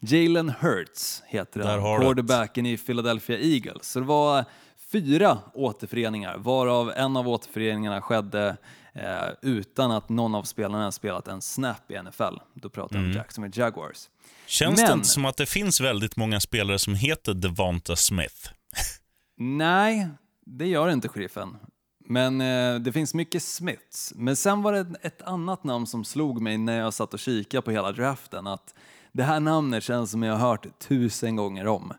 [0.00, 2.04] Jalen Hurts heter han, du det.
[2.04, 3.90] quarterbacken i Philadelphia Eagles.
[3.92, 4.44] Så det var
[4.92, 8.56] fyra återföreningar, varav en av återföreningarna skedde
[8.92, 9.02] eh,
[9.42, 12.34] utan att någon av spelarna spelat en snap i NFL.
[12.54, 14.08] Då pratar jag om Jacksonville Jaguars.
[14.46, 18.50] Känns det Men- inte som att det finns väldigt många spelare som heter Devonta Smith?
[19.38, 20.08] Nej,
[20.46, 21.56] det gör inte sheriffen.
[22.04, 24.12] Men eh, det finns mycket Smiths.
[24.16, 27.62] Men sen var det ett annat namn som slog mig när jag satt och kikade
[27.62, 28.46] på hela draften.
[28.46, 28.74] Att
[29.12, 31.92] det här namnet känns som jag har hört tusen gånger om.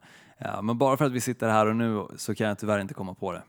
[0.43, 2.93] Ja, men bara för att vi sitter här och nu så kan jag tyvärr inte
[2.93, 3.43] komma på det.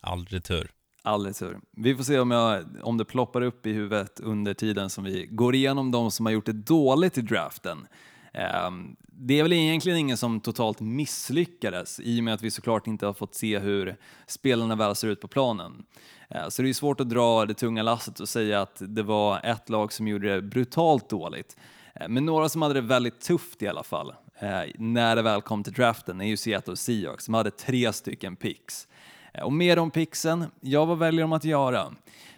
[0.00, 0.70] Aldrig tur.
[1.02, 1.58] Aldrig tur.
[1.76, 5.26] Vi får se om, jag, om det ploppar upp i huvudet under tiden som vi
[5.30, 7.86] går igenom de som har gjort det dåligt i draften.
[8.32, 12.86] Ehm, Det är väl egentligen ingen som totalt misslyckades i och med att vi såklart
[12.86, 13.96] inte har fått se hur
[14.26, 15.84] spelarna väl ser ut på planen.
[16.28, 19.40] Eh, Så det är svårt att dra det tunga lasset och säga att det var
[19.44, 21.56] ett lag som gjorde det brutalt dåligt.
[21.94, 25.42] Eh, Men några som hade det väldigt tufft i alla fall, eh, när det väl
[25.42, 28.88] kom till draften, är ju Seattle Seahawks som hade tre stycken picks.
[29.34, 31.92] Eh, Och med de picksen, ja vad väljer de att göra?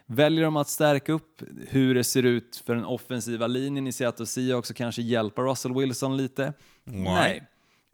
[0.06, 4.26] Väljer de att stärka upp hur det ser ut för den offensiva linjen i Seattle
[4.26, 6.52] Seahawks och kanske hjälpa Russell Wilson lite?
[6.84, 7.42] Nej.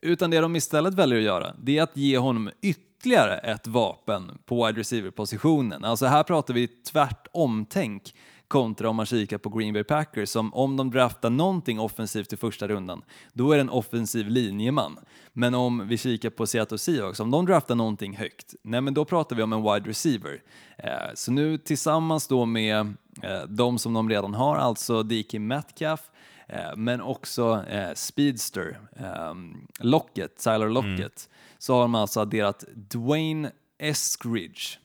[0.02, 4.38] Utan det de istället väljer att göra, det är att ge honom ytterligare ett vapen
[4.46, 5.84] på wide receiver-positionen.
[5.84, 8.14] Alltså här pratar vi tvärtom-tänk
[8.48, 12.36] kontra om man kikar på Green Bay Packers som om de draftar någonting offensivt i
[12.36, 14.98] första rundan, då är det en offensiv linjeman.
[15.32, 19.04] Men om vi kikar på Seattle Seahawks, om de draftar någonting högt, nej men då
[19.04, 20.42] pratar vi om en wide receiver.
[20.78, 22.80] Eh, så nu tillsammans då med
[23.22, 26.10] eh, de som de redan har, alltså DK Metcalf,
[26.48, 29.34] eh, men också Speedster, eh,
[29.80, 34.78] Lockett, Tyler Lockett, så har de alltså adderat Dwayne Eskridge,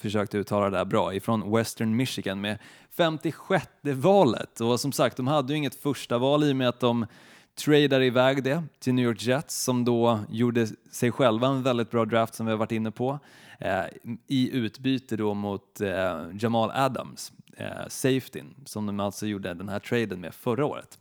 [0.00, 2.58] försökte uttala det där bra, ifrån Western Michigan med
[2.96, 4.60] 56 valet.
[4.60, 7.06] Och som sagt, de hade ju inget första val i och med att de
[7.54, 12.04] tradade iväg det till New York Jets som då gjorde sig själva en väldigt bra
[12.04, 13.18] draft som vi har varit inne på
[13.58, 13.84] eh,
[14.26, 19.78] i utbyte då mot eh, Jamal Adams, eh, safetyn, som de alltså gjorde den här
[19.78, 20.98] traden med förra året.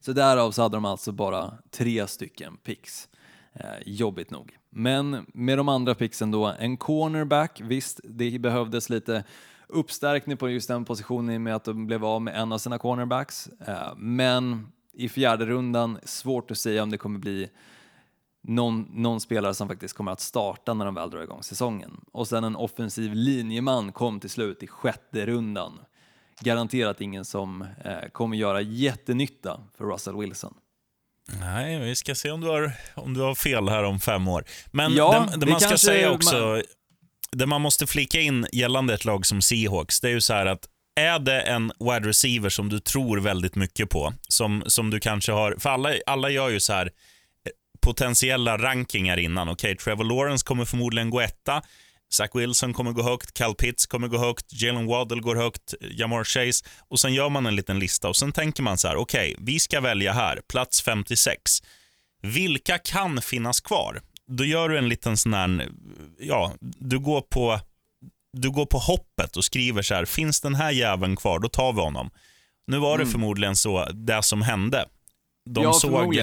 [0.00, 3.08] Så därav så hade de alltså bara tre stycken picks.
[3.52, 4.56] Eh, jobbigt nog.
[4.70, 9.24] Men med de andra picksen då, en cornerback, visst, det behövdes lite
[9.72, 12.58] uppstärkning på just den positionen i och med att de blev av med en av
[12.58, 13.48] sina cornerbacks.
[13.66, 17.50] Eh, men i fjärde rundan, svårt att säga om det kommer bli
[18.42, 22.00] någon, någon spelare som faktiskt kommer att starta när de väl drar igång säsongen.
[22.12, 25.80] Och sen en offensiv linjeman kom till slut i sjätte rundan.
[26.40, 30.54] Garanterat ingen som eh, kommer göra jättenytta för Russell Wilson.
[31.40, 34.44] Nej, vi ska se om du har, om du har fel här om fem år.
[34.70, 36.62] Men Ja, det, det man ska säga också,
[37.36, 40.46] det man måste flika in gällande ett lag som Seahawks, det är ju så här
[40.46, 40.68] att
[41.00, 45.32] är det en wide receiver som du tror väldigt mycket på, som, som du kanske
[45.32, 46.90] har, för alla, alla gör ju så här eh,
[47.80, 49.48] potentiella rankingar innan.
[49.48, 51.62] Okej, Trevor Lawrence kommer förmodligen gå etta,
[52.12, 56.24] Zach Wilson kommer gå högt, Cal Pitts kommer gå högt, Jalen Waddle går högt, Jamar
[56.24, 59.36] Chase och sen gör man en liten lista och sen tänker man så här, okej,
[59.38, 61.62] vi ska välja här, plats 56.
[62.22, 64.00] Vilka kan finnas kvar?
[64.30, 65.68] Då gör du en liten sån här,
[66.18, 67.60] ja, du går på,
[68.32, 71.72] du går på hoppet och skriver så här, finns den här jäveln kvar, då tar
[71.72, 72.10] vi honom.
[72.66, 74.86] Nu var det förmodligen så, det som hände.
[75.50, 76.16] De ja, såg.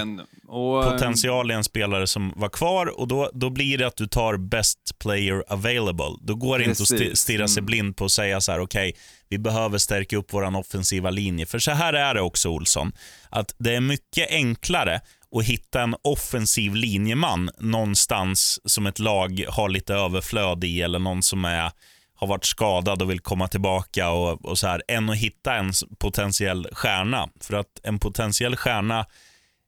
[0.48, 3.96] Och, eh, potential i en spelare som var kvar och då, då blir det att
[3.96, 6.16] du tar best player available.
[6.22, 7.20] Då går det inte att sti- Precis.
[7.20, 7.66] stirra sig Mm.
[7.66, 8.94] blind på att säga så här, okej,
[9.30, 11.46] vi behöver stärka upp vår offensiva linje.
[11.46, 12.92] För så här är det också, Olsson,
[13.30, 15.02] att det är mycket enklare
[15.36, 21.24] att hitta en offensiv linjeman någonstans som ett lag har lite överflöd i eller någon
[21.24, 21.72] som är,
[22.16, 25.72] har varit skadad och vill komma tillbaka och, och så här, än att hitta en
[26.00, 27.30] potentiell stjärna.
[27.42, 29.06] För att en potentiell stjärna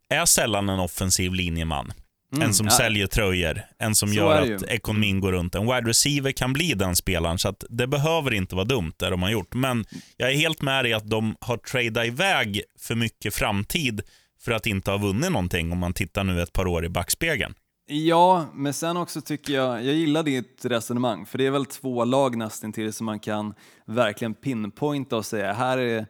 [0.10, 1.94] är sällan en offensiv linjeman.
[2.42, 2.78] en som Mm, ja.
[2.78, 5.56] säljer tröjor, en som Så gör att ekonomin går runt.
[5.56, 9.10] En wide receiver kan bli den spelaren, så att det behöver inte vara dumt det
[9.10, 9.54] de har gjort.
[9.54, 9.86] Men
[10.18, 14.02] jag är helt med dig att de har tradat iväg för mycket framtid
[14.42, 17.54] för att inte ha vunnit någonting om man tittar nu ett par år i backspegeln.
[17.92, 22.06] Ja, men sen också tycker jag, jag gillar ditt resonemang, för det är väl två
[22.06, 23.54] lag nästan till som man kan
[23.86, 26.06] verkligen pinpointa och säga, här är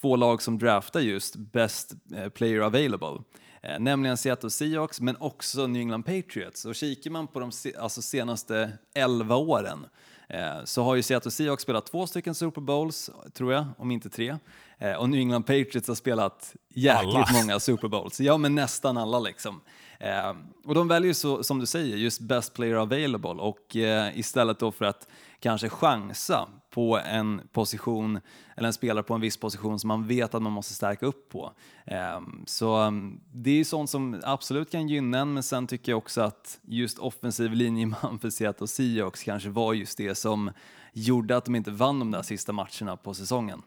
[0.00, 3.22] två lag som draftar just best eh, player available.
[3.62, 6.64] Eh, nämligen Seattle Seahawks, men också New England Patriots.
[6.64, 9.86] Och kikar man på de alltså senaste 11 åren
[10.28, 14.10] eh, så har ju Seattle Seahawks spelat två stycken Super Bowls, tror jag, om inte
[14.10, 14.38] tre.
[14.84, 17.26] Eh, och New England Patriots har spelat jäkligt Alla.
[17.32, 18.20] många Super Bowls.
[18.20, 19.60] Ja, men nästan alla liksom.
[20.00, 20.32] Eh,
[20.64, 24.72] och de väljer så, som du säger, just best player available och eh, istället då
[24.72, 25.08] för att
[25.40, 28.20] kanske chansa på en position
[28.56, 31.28] eller en spelare på en viss position som man vet att man måste stärka upp
[31.28, 31.52] på.
[31.86, 35.98] Eh, så um, det är sånt som absolut kan gynna en, men sen tycker jag
[35.98, 40.50] också att just offensiv linjeman för Seattle Seahawks kanske var just det som
[40.92, 43.62] gjorde att de inte vann de där sista matcherna på säsongen.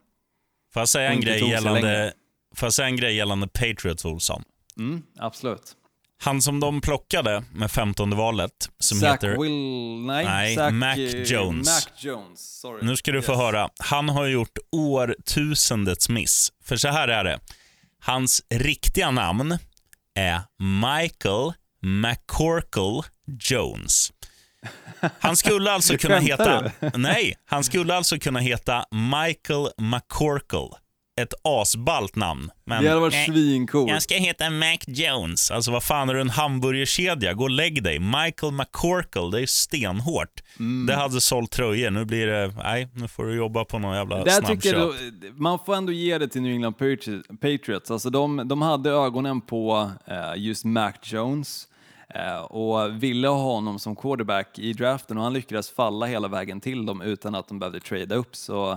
[0.78, 2.13] Får jag säga en grej gällande,
[2.55, 4.43] får säga en grej gällande Patriots, Olsson?
[4.80, 5.75] Mm, absolut.
[6.23, 9.38] Han som de plockade med 15 valet, som Zach heter...
[9.38, 10.05] Will...
[10.05, 11.67] Nej, Nej, Zach, Mac eh, Jones.
[11.67, 12.86] Mac Jones, sorry.
[12.86, 13.41] Nu ska du få Yes.
[13.41, 13.69] höra.
[13.80, 16.51] Han har gjort årtusendets miss.
[16.63, 17.39] För så här är det.
[18.01, 19.57] Hans riktiga namn
[20.15, 23.09] är Michael McCorkle
[23.39, 24.11] Jones.
[25.20, 26.72] Han skulle alltså kunna heta...
[26.95, 30.78] Nej, han skulle alltså kunna heta Michael McCorkle.
[31.22, 32.49] Ett asballt namn.
[32.65, 33.91] Men Det hade varit nej, svincoolt.
[33.91, 35.51] jag ska heta Mac Jones.
[35.51, 37.34] Alltså vad fan är du en hamburgerkedja?
[37.34, 37.99] Gå och lägg dig.
[37.99, 40.43] Michael McCorkle, det är stenhårt.
[40.59, 40.86] Mm.
[40.86, 41.89] Det hade sålt tröjor.
[41.89, 44.74] Nu blir det, nej, nu får du jobba på någon jävla Där tycker snabbköp.
[44.74, 47.91] jag, då- man får ändå ge det till New England Patri- Patriots.
[47.91, 51.76] Alltså de, de hade ögonen på eh, just Mac Jones eh,
[52.49, 56.86] och ville ha honom som quarterback i draften och han lyckades falla hela vägen till
[56.86, 58.36] dem utan att de behövde trada upp.
[58.36, 58.72] Så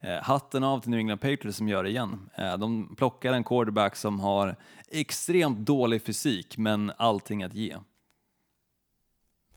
[0.00, 2.30] eh, hatten av till New England Patriots som gör det igen.
[2.34, 4.56] Eh, de plockar en quarterback som har
[4.88, 7.76] extremt dålig fysik men allting att ge.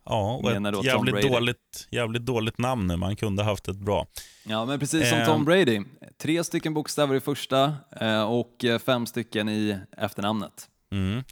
[0.05, 2.95] Ja, och ett jävligt dåligt, jävligt dåligt namn nu.
[2.95, 4.07] Man kunde haft ett bra.
[4.47, 5.25] Ja, men precis som Eh.
[5.25, 5.81] Tom Brady.
[6.17, 10.69] Tre stycken bokstäver i första eh, och eh, fem stycken i efternamnet.
[10.91, 11.23] Mm.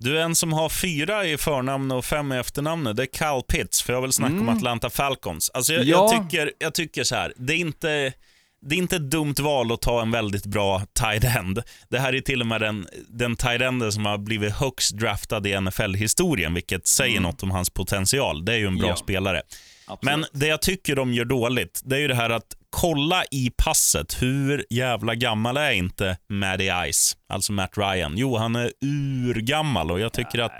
[0.00, 2.96] Du är en som har fyra i förnamn och fem i efternamnet.
[2.96, 5.50] Det är Cal Pitts, för jag vill snacka om Atlanta Falcons.
[5.54, 6.22] Alltså jag, jag, Ja.
[6.24, 8.12] tycker, jag tycker så här, det är inte...
[8.60, 11.62] Det är inte ett dumt val att ta en väldigt bra tight end.
[11.88, 15.46] Det här är till och med den, den tight enden som har blivit högst draftad
[15.48, 18.44] i NFL-historien, vilket säger något om hans potential.
[18.44, 18.96] Det är ju en bra Ja.
[18.96, 19.42] spelare.
[19.86, 20.02] Absolut.
[20.18, 23.50] Men det jag tycker de gör dåligt, det är ju det här att kolla i
[23.56, 24.22] passet.
[24.22, 28.14] Hur jävla gammal är inte Matty Ice, alltså Matt Ryan?
[28.16, 30.52] Jo, han är urgammal och jag tycker att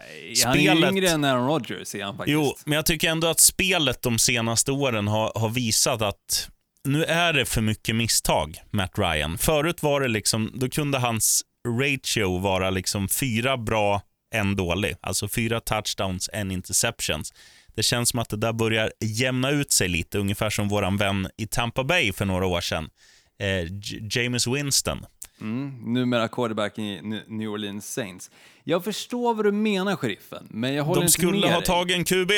[0.45, 0.93] Han är ju spelet...
[0.93, 2.33] yngre än Aaron Rodgers är han faktiskt.
[2.33, 6.49] Jo, men jag tycker ändå att spelet de senaste åren har, har visat att
[6.85, 9.39] nu är det för mycket misstag, Matt Ryan.
[9.39, 11.43] Förut var det liksom, då kunde hans
[11.81, 14.03] ratio vara liksom fyra bra,
[14.35, 14.97] en dålig.
[15.01, 17.33] Alltså fyra touchdowns, en interceptions.
[17.79, 21.29] Det känns som att det där börjar jämna ut sig lite, ungefär som våran vän
[21.37, 22.91] i Tampa Bay för några år sedan.
[23.39, 23.69] Eh,
[24.11, 25.07] James Winston.
[25.41, 28.31] Mm, numera quarterback i New Orleans Saints.
[28.65, 31.67] Jag förstår vad du menar, sheriffen, men jag håller De inte skulle med ha dig.
[31.67, 32.31] tagit en QB.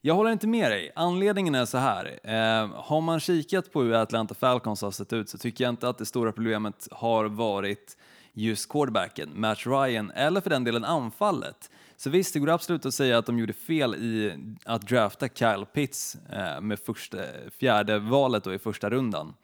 [0.00, 0.92] Jag håller inte med dig.
[0.96, 2.18] Anledningen är så här.
[2.24, 5.88] Eh, har man kikat på hur Atlanta Falcons har sett ut så tycker jag inte
[5.88, 7.96] att det stora problemet har varit
[8.32, 11.70] just quarterbacken, Matt Ryan, eller för den delen anfallet.
[12.02, 15.66] Så visst, det går absolut att säga att de gjorde fel i att drafta Kyle
[15.72, 17.18] Pitts eh, med första,
[17.58, 19.34] fjärde valet då i första rundan.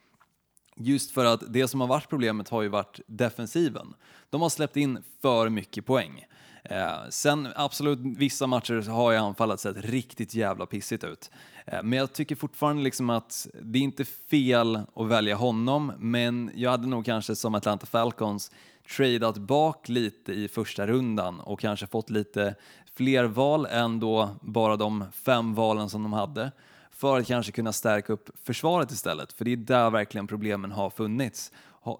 [0.76, 3.94] Just för att det som har varit problemet har ju varit defensiven.
[4.30, 6.24] De har släppt in för mycket poäng.
[6.64, 11.30] Eh, sen absolut, vissa matcher har ju anfallet sett riktigt jävla pissigt ut.
[11.66, 16.50] Eh, men jag tycker fortfarande liksom att det är inte fel att välja honom, men
[16.54, 18.50] jag hade nog kanske som Atlanta Falcons
[18.96, 22.54] tradat bak lite i första rundan och kanske fått lite
[22.94, 26.52] fler val än då bara de fem valen som de hade
[26.90, 30.90] för att kanske kunna stärka upp försvaret istället, för det är där verkligen problemen har
[30.90, 31.52] funnits.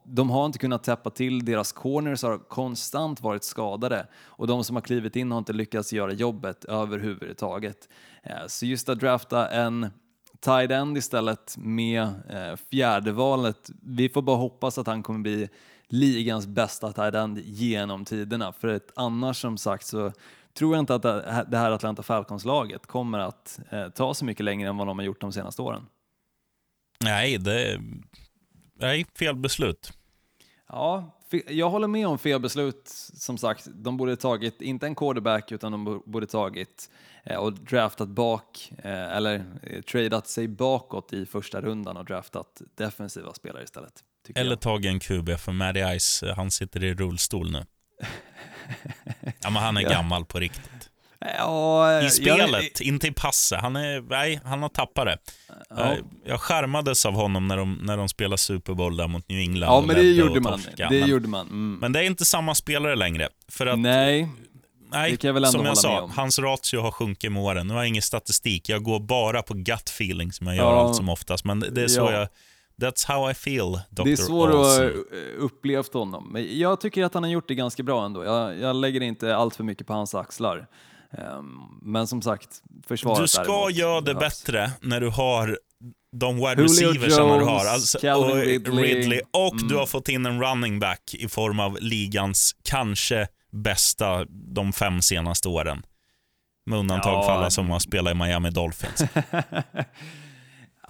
[0.05, 4.77] De har inte kunnat täppa till, deras corners har konstant varit skadade och de som
[4.77, 7.89] har klivit in har inte lyckats göra jobbet överhuvudtaget.
[8.23, 9.87] Eh, så just att drafta en
[10.41, 15.49] tight end istället med eh, fjärde valet, vi får bara hoppas att han kommer bli
[15.89, 20.13] ligans bästa tight end genom tiderna, för att annars som sagt så
[20.55, 21.03] tror jag inte att
[21.51, 25.05] det här- Atlanta Falcons-laget kommer att eh, ta så mycket längre än vad de har
[25.07, 25.87] gjort de senaste åren.
[27.05, 27.81] Nej, det...
[28.75, 29.93] Nej, fel beslut.
[30.69, 31.15] Ja,
[31.49, 32.83] jag håller med om fel beslut.
[33.15, 36.91] Som sagt, de borde tagit, inte en quarterback, utan de bo- borde tagit
[37.25, 42.63] eh, och draftat bak, eh, eller eh, tradat sig bakåt i första rundan och draftat
[42.75, 44.05] defensiva spelare istället.
[44.35, 44.61] Eller jag.
[44.61, 47.65] tagit en QB, för Matty Ice, eh, han sitter i rullstol nu.
[49.43, 49.89] ja, men han är Ja.
[49.89, 50.65] gammal på riktigt.
[51.39, 53.61] Ja, eh, I jag- spelet, inte i passet.
[53.61, 55.19] Han, är, nej, han har tappat det.
[55.71, 55.77] Ja.
[55.77, 59.39] Jag, jag skärmades av honom när de, när de spelade Super Bowl där mot New
[59.39, 59.71] England.
[59.71, 60.63] Ja, men det gjorde man.
[60.77, 61.47] Det men, gjorde man.
[61.47, 61.79] Mm.
[61.81, 63.29] men det är inte samma spelare längre.
[63.49, 64.29] För att, Nej,
[64.93, 66.11] nej, det kan jag väl ändå som jag hålla med sa, om.
[66.11, 67.67] hans ratio har sjunkit med åren.
[67.67, 68.69] Nu har jag ingen statistik.
[68.69, 70.81] Jag går bara på gut feeling som jag gör Ja.
[70.81, 71.45] allt som oftast.
[71.45, 72.13] Men det, det är så Ja.
[72.13, 72.29] jag
[72.83, 74.05] That's how I feel, Dr.
[74.05, 74.87] Det är svårt att eh,
[75.39, 78.25] upplevt honom, men jag tycker att han har gjort det ganska bra ändå.
[78.25, 80.67] Jag, jag lägger inte allt för mycket på hans axlar.
[81.13, 81.47] Ehm,
[81.83, 82.49] men som sagt,
[82.89, 84.45] försvaret Du ska göra det behövs.
[84.45, 85.59] bättre när du har
[86.17, 87.67] de wide receiversarna du har.
[87.67, 89.21] Alltså, och Ridley.
[89.33, 89.77] Och du Mm.
[89.79, 95.49] har fått in en running back i form av ligans kanske bästa de fem senaste
[95.49, 95.83] åren.
[96.67, 97.23] Med undantag Ja.
[97.23, 99.03] för alla som har spelat i Miami Dolphins.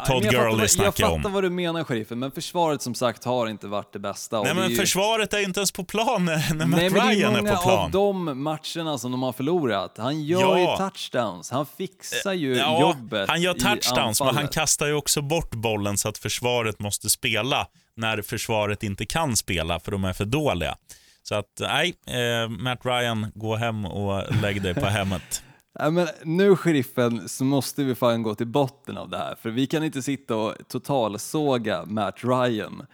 [0.06, 1.22] Todd jag fattar Gurley vad- snackar Jag jag om.
[1.22, 4.42] fattar vad du menar, sheriffen, men försvaret som sagt har inte varit det bästa.
[4.42, 6.90] Nej, är men ju- försvaret är inte ens på plan när, när Matt Nej, är
[6.90, 7.78] Ryan är många på plan.
[7.84, 9.94] av de matcherna som de har förlorat.
[9.98, 10.58] Han gör Ja.
[10.58, 15.22] ju touchdowns, han fixar ju Ja, jobbet han gör touchdowns, men han kastar ju också
[15.22, 20.12] bort bollen så att försvaret måste spela när försvaret inte kan spela för de är
[20.12, 20.76] för dåliga.
[21.22, 25.42] Så att nej, eh, Matt Ryan, gå hem och lägg dig på hemmet.
[25.78, 29.66] Men nu, sheriffen, så måste vi fan gå till botten av det här, för vi
[29.66, 32.86] kan inte sitta och totalsåga Matt Ryan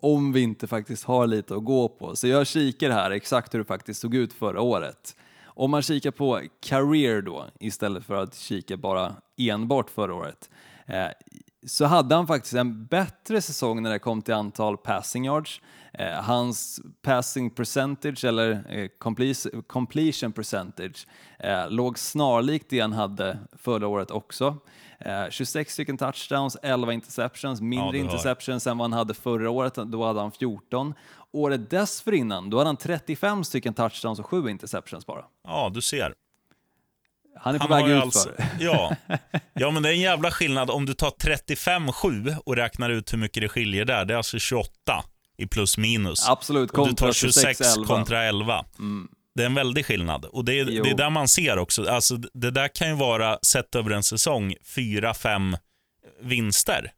[0.00, 2.16] om vi inte faktiskt har lite att gå på.
[2.16, 5.16] Så jag kikar här exakt hur det faktiskt såg ut förra året.
[5.44, 10.50] Om man kikar på career då, istället för att kika bara enbart förra året,
[10.86, 11.06] eh,
[11.66, 15.60] så hade han faktiskt en bättre säsong när det kom till antal passing yards.
[15.94, 21.06] Eh, hans passing percentage, eller eh, comple- completion percentage,
[21.38, 24.56] eh, låg snarlikt det han hade förra året också.
[25.00, 28.04] Eh, 26 stycken touchdowns, 11 interceptions, mindre hör.
[28.04, 30.94] interceptions än vad han hade förra året, då hade han 14.
[31.32, 35.24] Året dessförinnan, då hade han 35 stycken touchdowns och 7 interceptions bara.
[35.44, 36.14] Ja, du ser.
[37.42, 38.30] Han är på Han väg ut alltså,
[38.60, 38.96] ja.
[39.52, 43.18] ja, men det är en jävla skillnad om du tar 35-7 och räknar ut hur
[43.18, 44.04] mycket det skiljer där.
[44.04, 44.70] Det är alltså 28
[45.38, 46.28] i plus minus.
[46.28, 47.86] Absolut, Och du tar kontra 26 26-11.
[47.86, 48.64] kontra 11.
[49.34, 50.24] Det är en väldig skillnad.
[50.24, 50.84] Och det är, Jo.
[50.84, 51.90] det är där man ser också.
[51.90, 55.58] Alltså, det där kan ju vara, sett över en säsong, 4-5
[56.20, 56.92] vinster.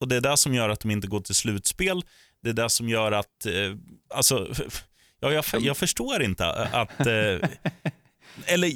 [0.00, 2.02] Och det är det som gör att de inte går till slutspel.
[2.42, 3.52] Det är det som gör att, eh,
[4.14, 4.48] alltså,
[5.20, 7.48] ja, jag, jag förstår inte att, eh,
[8.46, 8.72] eller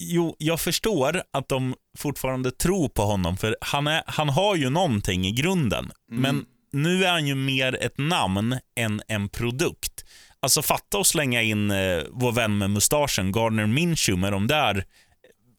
[0.00, 4.70] jo, jag förstår att de fortfarande tror på honom, för han, är, han har ju
[4.70, 5.90] någonting i grunden.
[6.10, 10.04] Men nu är han ju mer ett namn än en produkt.
[10.40, 14.84] Alltså fatta att slänga in eh, vår vän med mustaschen, Gardner Minshew, med de där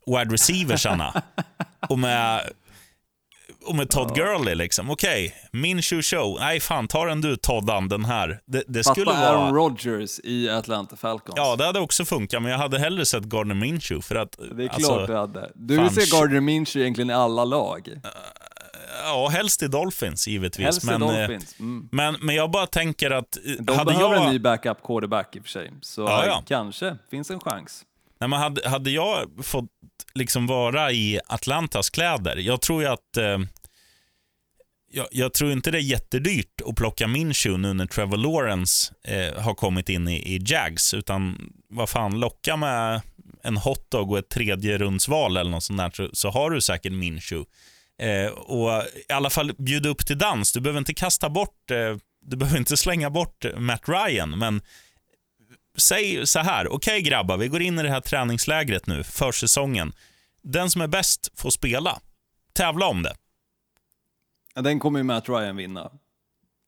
[0.06, 1.24] wide receiversarna.
[1.90, 2.42] och med,
[3.66, 4.90] och med Todd Gurley liksom.
[4.90, 6.38] Okej, Minshew show.
[6.40, 8.40] Nej fan, ta den du Toddan, den här.
[8.46, 9.52] Det, det skulle Aaron vara...
[9.52, 11.34] Rodgers i Atlanta Falcons.
[11.38, 14.38] Ja, det hade också funkat, men jag hade hellre sett Gardner Minshew för att...
[14.38, 15.52] det är klart alltså, du hade.
[15.56, 16.18] Du fan, vill se.
[16.18, 17.90] Gardner Minshew egentligen i alla lag.
[19.04, 20.66] Ja, helst i Dolphins givetvis.
[20.66, 21.60] Helst men, eh, Dolphins.
[21.60, 21.90] Mm.
[21.92, 23.38] men, men jag bara tänker att...
[23.46, 26.26] eh, De hade behöver jag, en ny backup quarterback i och för sig, så Ja,
[26.26, 26.44] ja.
[26.48, 27.84] kanske finns en chans.
[28.22, 29.70] Nej, men hade, hade jag fått
[30.14, 33.18] liksom vara i Atlantas kläder, jag tror ju att...
[33.18, 33.40] Eh,
[34.94, 39.42] jag, jag tror inte det är jättedyrt att plocka Minshew nu när Trevor Lawrence eh,
[39.42, 43.02] har kommit in i, i Jags, utan vad fan, locka med
[43.44, 46.92] en hotdog och ett tredje rundsval eller något sånt där, så, så har du säkert
[46.92, 47.50] Minshew.
[48.02, 50.54] Eh, och i alla fall bjuda upp till dans.
[50.54, 54.62] Du behöver inte kasta bort, eh, du behöver inte slänga bort Matt Ryan, men
[55.78, 59.94] säg så här, okej grabbar, vi går in i det här träningslägret nu, försäsongen.
[60.44, 62.00] Den som är bäst får spela.
[62.54, 63.14] Tävla om det.
[64.56, 65.92] Ja, Den kommer ju Matt Ryan vinna.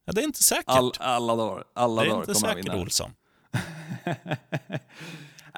[0.06, 0.66] Ja, det är inte säkert.
[0.68, 2.82] All, alla dagar, alla det är dagar inte kommer han säkert, vinna.
[2.82, 3.12] Olsson.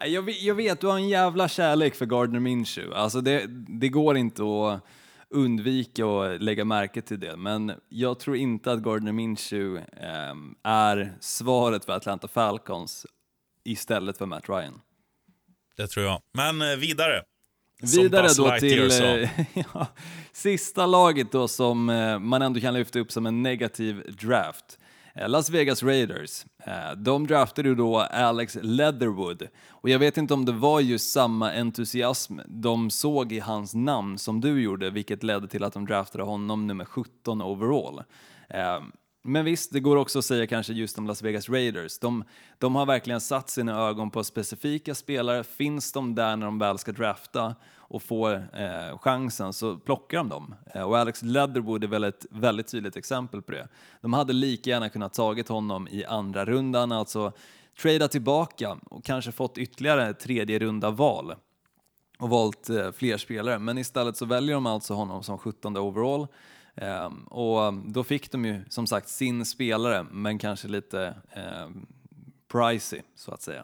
[0.02, 2.96] Nej, Jag vet, jag vet, du har en jävla kärlek för Gardner Minshew.
[2.96, 3.46] Alltså det,
[3.80, 4.82] det går inte att
[5.30, 11.18] undvika att lägga märke till det, men jag tror inte att Gardner Minshew ehm, är
[11.20, 13.06] svaret för Atlanta Falcons
[13.66, 14.82] istället för Matt Ryan.
[15.78, 16.22] Det tror jag.
[16.34, 17.24] Men eh, vidare.
[17.96, 19.30] Vidare då till eh,
[19.74, 19.88] ja,
[20.32, 24.80] sista laget då som eh, man ändå kan lyfta upp som en negativ draft.
[25.28, 26.46] Las Vegas Raiders.
[26.98, 31.52] De draftade ju då Alex Leatherwood och jag vet inte om det var just samma
[31.52, 36.24] entusiasm de såg i hans namn som du gjorde, vilket ledde till att de draftade
[36.24, 38.04] honom nummer 17 overall.
[39.28, 42.00] Men visst, det går också att säga kanske just om Las Vegas Raiders.
[42.00, 42.24] De,
[42.58, 45.44] de har verkligen satt sina ögon på specifika spelare.
[45.44, 50.30] Finns de där när de väl ska drafta och får eh, chansen så plockar de
[50.30, 50.56] dem.
[50.74, 53.68] Eh, och Alex Leatherwood är väl ett väldigt tydligt exempel på det.
[54.02, 57.32] De hade lika gärna kunnat tagit honom i andra rundan, alltså
[57.82, 61.36] trada tillbaka och kanske fått ytterligare tredje runda val
[62.20, 63.60] och valt eh, fler spelare.
[63.60, 66.28] Men istället så väljer de alltså honom som 17 overall.
[66.76, 71.86] Ehm, och då fick de ju som sagt sin spelare, men kanske lite ehm,
[72.52, 73.64] pricey så att säga.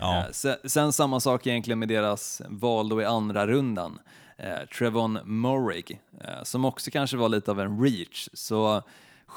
[0.00, 0.18] Ja.
[0.18, 3.98] Eh, se- sen samma sak egentligen med deras val då i andra rundan.
[4.78, 6.00] Trevon Morig,
[6.42, 8.28] som också kanske var lite av en reach.
[8.32, 8.82] Så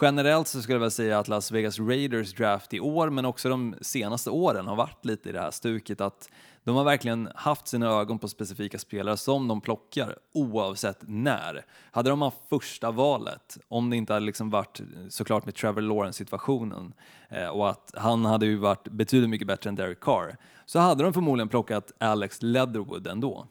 [0.01, 3.49] generellt så skulle jag väl säga att Las Vegas Raiders draft i år, men också
[3.49, 6.29] de senaste åren har varit lite i det här stuket att
[6.63, 11.65] de har verkligen haft sina ögon på specifika spelare som de plockar oavsett när.
[11.91, 16.93] Hade de haft första valet, om det inte hade liksom varit såklart med Trevor Lawrence-situationen
[17.29, 21.03] eh, och att han hade ju varit betydligt mycket bättre än Derek Carr, så hade
[21.03, 23.47] de förmodligen plockat Alex Leatherwood ändå.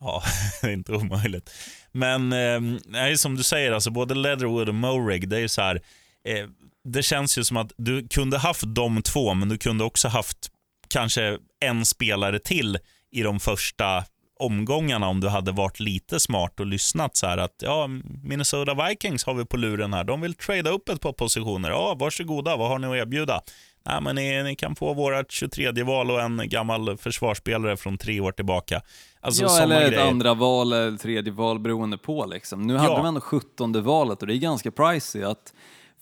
[0.00, 0.22] Ja,
[0.62, 1.50] det är inte omöjligt.
[1.92, 5.82] Men eh, som du säger, alltså både Leatherwood och Morig, det är ju så här,
[6.24, 6.48] eh,
[6.84, 10.50] det känns ju som att du kunde haft de två, men du kunde också haft
[10.92, 12.78] kanske en spelare till
[13.10, 14.04] i de första
[14.40, 17.88] omgångarna om du hade varit lite smart och lyssnat så här att ja,
[18.22, 20.04] Minnesota Vikings har vi på luren här.
[20.04, 21.70] De vill trada upp ett par positioner.
[21.70, 23.40] Ja, varsågoda, vad har ni att erbjuda?
[23.86, 28.20] Nej, men ni, ni kan få vårt 23 val och en gammal försvarsspelare från tre
[28.20, 28.82] år tillbaka.
[29.20, 32.26] Alltså, ja, eller ett andra val eller tredje val beroende på.
[32.26, 32.62] Liksom.
[32.62, 32.96] Nu hade ja.
[32.96, 35.52] de ändå 17 valet och det är ganska pricey att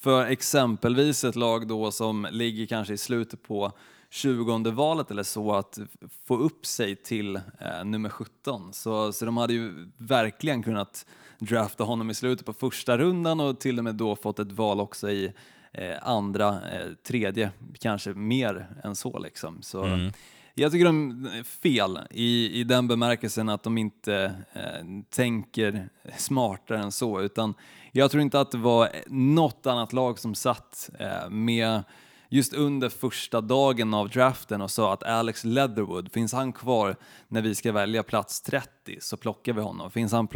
[0.02, 3.72] för exempelvis ett lag då som ligger kanske i slutet på
[4.10, 5.78] 20 valet eller så att
[6.26, 8.72] få upp sig till eh, nummer 17.
[8.72, 11.06] Så, så de hade ju verkligen kunnat
[11.38, 14.80] drafta honom i slutet på första rundan och till och med då fått ett val
[14.80, 15.32] också i
[15.72, 19.62] eh, andra, eh, tredje, kanske mer än så liksom.
[19.62, 20.12] Så mm.
[20.54, 26.78] Jag tycker de är fel i, i den bemärkelsen att de inte eh, tänker smartare
[26.78, 27.54] än så, utan
[27.92, 31.82] jag tror inte att det var något annat lag som satt eh, med
[32.30, 36.96] just under första dagen av draften och sa att Alex Leatherwood, finns han kvar
[37.28, 38.68] när vi ska välja plats 30
[39.00, 39.90] så plockar vi honom.
[39.90, 40.28] Finns han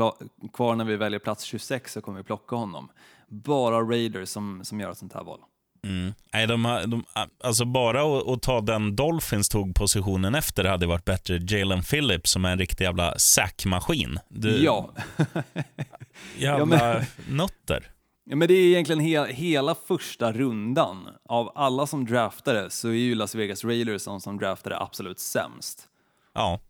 [0.53, 2.89] kvar när vi väljer plats 26 så kommer vi plocka honom.
[3.29, 5.41] Bara Raiders som, som gör ett sånt här val.
[5.85, 6.15] Mm.
[6.33, 7.05] Nej, de, de,
[7.45, 11.41] alltså bara att, att, ta den Dolphins tog positionen efter hade varit bättre.
[11.49, 14.19] Jalen Phillips som är en riktig jävla sackmaskin.
[14.63, 14.91] Ja.
[16.39, 17.37] jävla ja, men...
[17.37, 17.94] nötter.
[18.25, 21.09] Ja, men det är egentligen he hela första rundan.
[21.25, 25.89] Av alla som draftade så är ju Las Vegas Raiders de som draftade absolut sämst.
[26.33, 26.61] Ja,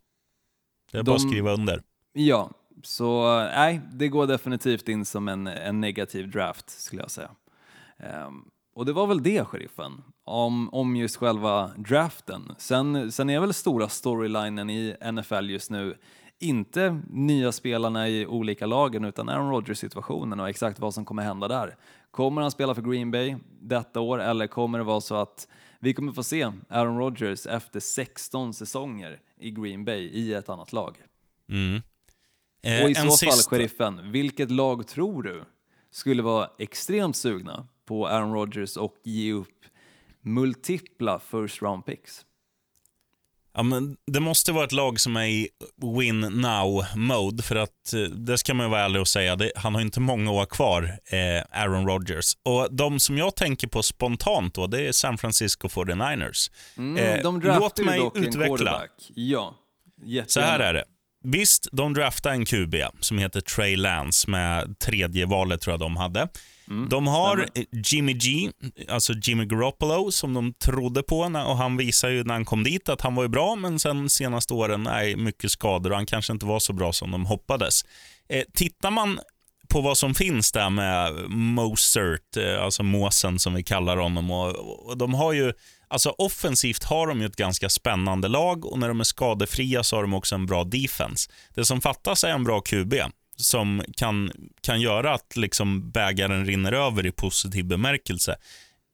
[0.92, 1.82] det är de, bara att skriva under.
[2.12, 2.50] Ja,
[2.82, 7.30] så nej, det går definitivt in som en, en negativ draft skulle jag säga.
[8.26, 12.54] Um, och det var väl det, sheriffen, om, om just själva draften.
[12.58, 15.96] Sen, sen är väl stora storylinen i NFL just nu
[16.44, 21.48] inte nya spelarna i olika lagen utan Aaron Rodgers-situationen och exakt vad som kommer hända
[21.48, 21.76] där.
[22.10, 25.48] Kommer han spela för Green Bay detta år eller kommer det vara så att
[25.80, 30.72] vi kommer få se Aaron Rodgers efter 16 säsonger i Green Bay i ett annat
[30.72, 30.96] lag?
[31.48, 31.82] Mm.
[32.62, 33.50] Eh, och i så fall, sista...
[33.50, 35.44] sheriffen, vilket lag tror du
[35.90, 39.64] skulle vara extremt sugna på Aaron Rodgers och ge upp
[40.20, 42.26] multipla first round picks?
[43.56, 45.48] Ja, men det måste vara ett lag som är i
[45.98, 49.74] win now-mode, för att eh, det ska man ju vara ärlig och säga, det, han
[49.74, 52.32] har inte många år kvar, eh, Aaron Rodgers.
[52.42, 56.50] Och de som jag tänker på spontant då, det är San Francisco 49ers.
[56.76, 58.82] Mm, eh, de låt mig dock utveckla.
[59.14, 59.54] Ja,
[60.04, 60.28] jättegärna.
[60.28, 60.84] Så här är det.
[61.26, 65.96] Visst, de draftade en QB som heter Trey Lance med tredje valet tror jag de
[65.96, 66.28] hade.
[66.68, 67.48] Mm, de har.
[67.92, 68.50] Jimmy G,
[68.88, 72.88] alltså Jimmy Garoppolo, som de trodde på och han visade ju när han kom dit
[72.88, 76.32] att han var ju bra, men sen senaste åren är mycket skador och han kanske
[76.32, 77.84] inte var så bra som de hoppades.
[78.28, 79.20] Eh, tittar man
[79.68, 84.88] på vad som finns där med Mozart, eh, alltså måsen som vi kallar honom, och,
[84.88, 85.52] och de har ju
[85.88, 89.96] Alltså offensivt har de ju ett ganska spännande lag och när de är skadefria så
[89.96, 91.30] har de också en bra defense.
[91.54, 92.94] Det som fattas är en bra QB
[93.36, 98.36] som kan, kan göra att liksom bägaren rinner över i positiv bemärkelse.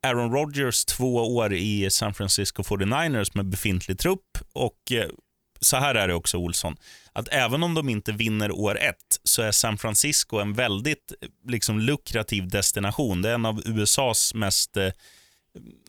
[0.07, 5.09] Aaron Rodgers två år i San Francisco 49ers med befintlig trupp och eh,
[5.61, 6.76] så här är det också Olsson,
[7.12, 11.28] att även om de inte vinner år ett så är San Francisco en väldigt eh,
[11.49, 13.22] liksom, lukrativ destination.
[13.22, 14.91] Det är en av USAs mest eh,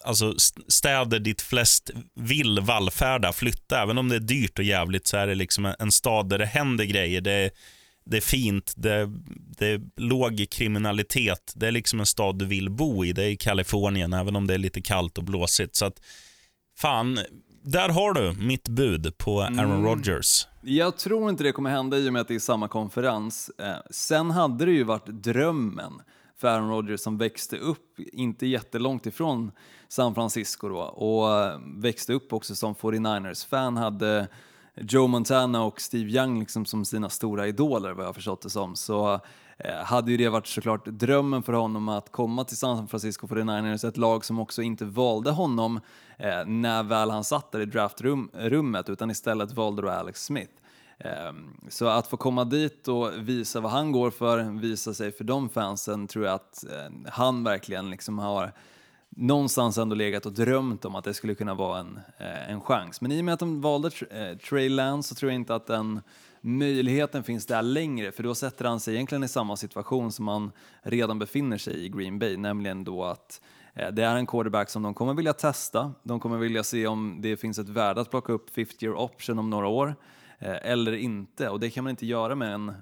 [0.04, 0.36] alltså
[0.68, 3.82] städer dit flest vill vallfärda, flytta.
[3.82, 6.46] Även om det är dyrt och jävligt så är det liksom en stad där det
[6.46, 7.22] händer grejer.
[7.22, 7.52] Det är,
[8.06, 9.10] det är fint, det,
[9.58, 11.54] det är låg kriminalitet.
[11.56, 13.14] Det är liksom en stad du vill bo i.
[13.14, 15.76] Det är i Kalifornien, även om det är lite kallt och blåsigt.
[15.76, 16.02] Så att,
[16.78, 17.20] fan,
[17.64, 19.84] där har du mitt bud på Aaron mm.
[19.84, 20.48] Rodgers.
[20.62, 23.52] Jag tror inte det kommer hända i och med att det är samma konferens.
[23.58, 25.94] Eh, sen hade det ju varit drömmen
[26.38, 29.52] för Aaron Rodgers som växte upp, inte jättelångt ifrån
[29.88, 34.28] San Francisco då, och eh, växte upp också som 49ers-fan, hade
[34.76, 38.76] Joe Montana och Steve Young liksom som sina stora idoler vad jag förstått det som.
[38.76, 39.20] Så
[39.58, 43.88] eh, hade ju det varit såklart drömmen för honom att komma till San Francisco 49ers,
[43.88, 45.80] ett lag som också inte valde honom
[46.18, 50.54] eh, när väl han satt där i draftrummet utan istället valde då Alex Smith.
[51.00, 55.24] Ehm, så att få komma dit och visa vad han går för, visa sig för
[55.24, 58.54] de fansen, tror jag att eh, han verkligen liksom har
[59.16, 63.02] någonstans ändå legat och drömt om att det skulle kunna vara en, eh, en chans.
[63.02, 65.68] Men i och med att de valde eh, Trey Lance så tror jag inte att
[65.68, 66.02] den
[66.42, 70.52] möjligheten finns där längre, för då sätter han sig egentligen i samma situation som han
[70.82, 73.42] redan befinner sig i Green Bay, nämligen då att
[73.74, 77.18] eh, det är en quarterback som de kommer vilja testa, de kommer vilja se om
[77.22, 79.96] det finns ett värde att plocka upp 50 year option om några år,
[80.40, 81.50] eh, eller inte.
[81.50, 82.74] Och det kan man inte göra med, en,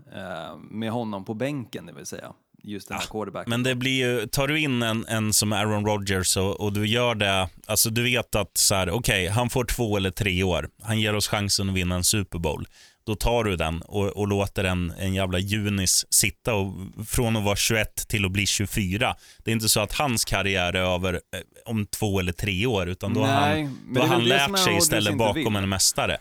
[0.69, 2.33] med honom på bänken, det vill säga.
[2.63, 3.49] Just den här quarterbacken.
[3.49, 6.87] Men det blir ju, tar du in en, en som Aaron Rodgers och, och du
[6.87, 10.69] gör det, alltså du vet att så här, okej, han får två eller tre år.
[10.83, 12.67] Han ger oss chansen att vinna en Super Bowl.
[13.05, 16.73] Då tar du den och, och låter en, en jävla junis sitta och,
[17.07, 19.15] från att vara 21 till att bli 24.
[19.43, 21.19] Det är inte så att hans karriär är över eh,
[21.65, 24.51] om två eller tre år, utan då har Nej, han, då har han det som
[24.53, 25.55] lärt sig istället bakom vill.
[25.55, 26.17] en mästare.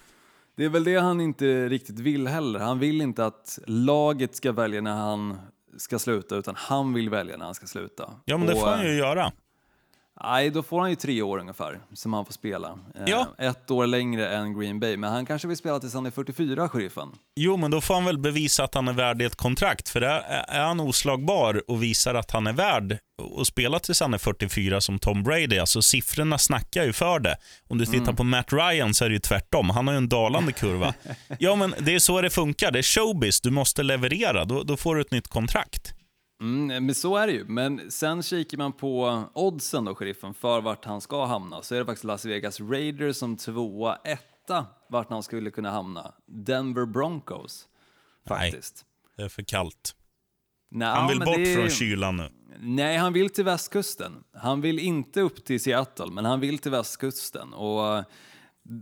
[0.57, 2.61] Det är väl det han inte riktigt vill heller.
[2.61, 5.39] Han vill inte att laget ska välja när han
[5.79, 8.11] ska sluta, utan han vill välja när han ska sluta.
[8.25, 9.33] Ja, men det får han ju göra.
[10.23, 12.69] Nej, då får han ju tre år ungefär som han får spela.
[12.95, 13.27] Eh, Ja.
[13.39, 16.69] Ett år längre än Green Bay, men han kanske vill spela tills han är 44,
[16.69, 17.09] sheriffen.
[17.37, 19.89] Jo, men då får han väl bevisa att han är värd ett kontrakt.
[19.89, 22.99] För är, är han oslagbar och visar att han är värd
[23.41, 27.37] att spela tills han är 44 som Tom Brady, alltså siffrorna snackar ju för det.
[27.69, 28.17] Om du tittar Mm.
[28.17, 29.71] på Matt Ryan så är det ju tvärtom.
[29.71, 30.95] Han har ju en dalande kurva.
[31.39, 32.71] ja, men det är så det funkar.
[32.71, 33.41] Det är showbiz.
[33.41, 34.45] Du måste leverera.
[34.45, 35.95] Då, då får du ett nytt kontrakt.
[36.41, 37.45] Mm, men så är det ju.
[37.45, 41.63] Men sen kikar man på oddsen då, sheriffen, för vart han ska hamna.
[41.63, 46.15] Så är det faktiskt Las Vegas Raiders som tvåa, etta vart han skulle kunna hamna.
[46.27, 47.69] Denver Broncos,
[48.31, 48.53] Nej.
[48.53, 48.85] faktiskt.
[49.17, 49.95] Det är för kallt.
[50.71, 52.29] Nej, Han vill bort är- från kylan nu.
[52.61, 54.25] Nej, han vill till västkusten.
[54.33, 57.53] Han vill inte upp till Seattle, men han vill till västkusten.
[57.53, 58.05] Och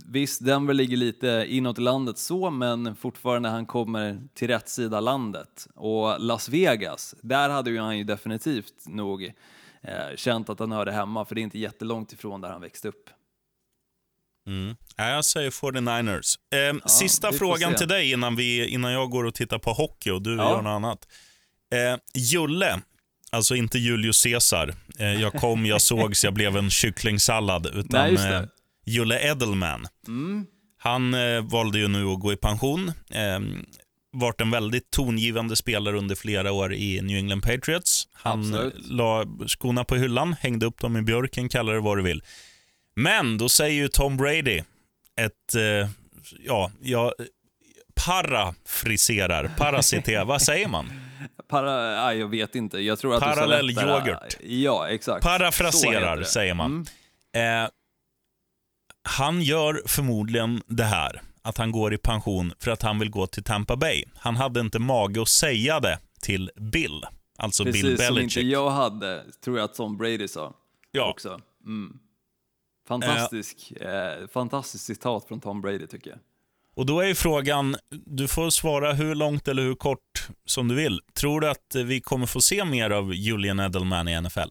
[0.07, 5.66] visst, Denver ligger lite inåt landet så, men fortfarande han kommer till rätt sida landet.
[5.74, 9.24] Och Las Vegas, där hade ju han ju definitivt nog
[9.82, 12.89] eh, känt att han hörde hemma, för det är inte jättelångt ifrån där han växte
[12.89, 13.11] upp.
[14.47, 14.76] Mm.
[14.97, 16.34] Ja, jag säger 49ers.
[16.55, 19.72] Eh, sista vi får frågan till dig innan, vi, innan jag går och tittar på
[19.72, 20.51] hockey och du Ja.
[20.51, 21.09] gör något annat.
[21.74, 22.80] Eh, Julle,
[23.30, 24.74] alltså inte Julius Caesar.
[24.99, 27.66] Eh, jag kom, jag sågs, jag blev en kycklingsallad.
[27.66, 28.49] Utan Nej,
[28.87, 29.87] Julle Edelman.
[30.07, 30.47] Mm.
[30.78, 32.93] Han eh, valde ju nu att gå i pension.
[33.11, 33.41] Eh,
[34.12, 38.09] varit en väldigt tongivande spelare under flera år i New England Patriots.
[38.12, 38.74] Han Absolut.
[38.74, 42.22] eh, la skorna på hyllan, hängde upp dem i björken, kallar det vad du vill.
[42.97, 44.62] Men då säger ju Tom Brady
[45.20, 45.89] ett, eh,
[46.45, 47.12] ja, jag
[48.07, 50.93] parafriserar, parasiterar, vad säger man?
[51.49, 52.78] Para, nej, jag vet inte.
[52.78, 54.37] Jag tror att Parallell yoghurt.
[54.43, 55.24] Ja, exakt.
[55.24, 56.87] Parafraserar, säger man.
[57.32, 57.64] Mm.
[57.64, 57.70] Eh,
[59.07, 63.27] han gör förmodligen det här, att han går i pension för att han vill gå
[63.27, 64.05] till Tampa Bay.
[64.15, 67.05] Han hade inte mage att säga det till Bill,
[67.39, 68.37] alltså Bill Precis som Belichick.
[68.37, 70.55] inte jag hade, tror jag att Tom Brady sa.
[70.91, 71.11] Ja.
[71.11, 71.41] också.
[71.65, 71.99] Mm.
[72.89, 76.19] Fantastisk, eh, fantastiskt citat från Tom Brady tycker jag.
[76.75, 80.75] Och då är ju frågan, du får svara hur långt eller hur kort som du
[80.75, 81.01] vill.
[81.15, 84.49] Tror du att vi kommer få se mer av Julian Edelman i NFL?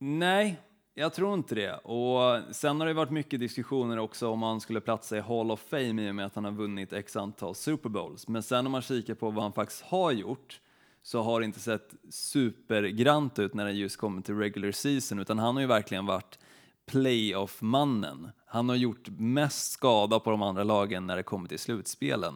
[0.00, 0.60] Nej,
[0.94, 1.74] jag tror inte det.
[1.74, 5.60] Och sen har det varit mycket diskussioner också om han skulle platsa i Hall of
[5.60, 8.28] Fame i och med att han har vunnit x antal Super Bowls.
[8.28, 10.60] Men sen om man kikar på vad han faktiskt har gjort
[11.02, 15.38] så har det inte sett supergrant ut när det just kommer till regular season, utan
[15.38, 16.38] han har ju verkligen varit
[16.86, 18.30] playoff-mannen.
[18.46, 22.34] Han har gjort mest skada på de andra lagen när det kommer till slutspelen.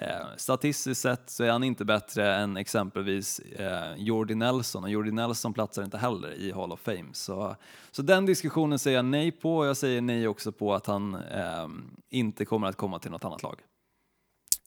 [0.00, 5.10] Eh, statistiskt sett så är han inte bättre än exempelvis eh, Jordi Nelson och Jordi
[5.10, 7.08] Nelson platsar inte heller i Hall of Fame.
[7.12, 7.56] Så,
[7.90, 11.14] så den diskussionen säger jag nej på och jag säger nej också på att han
[11.14, 11.68] eh,
[12.10, 13.60] inte kommer att komma till något annat lag.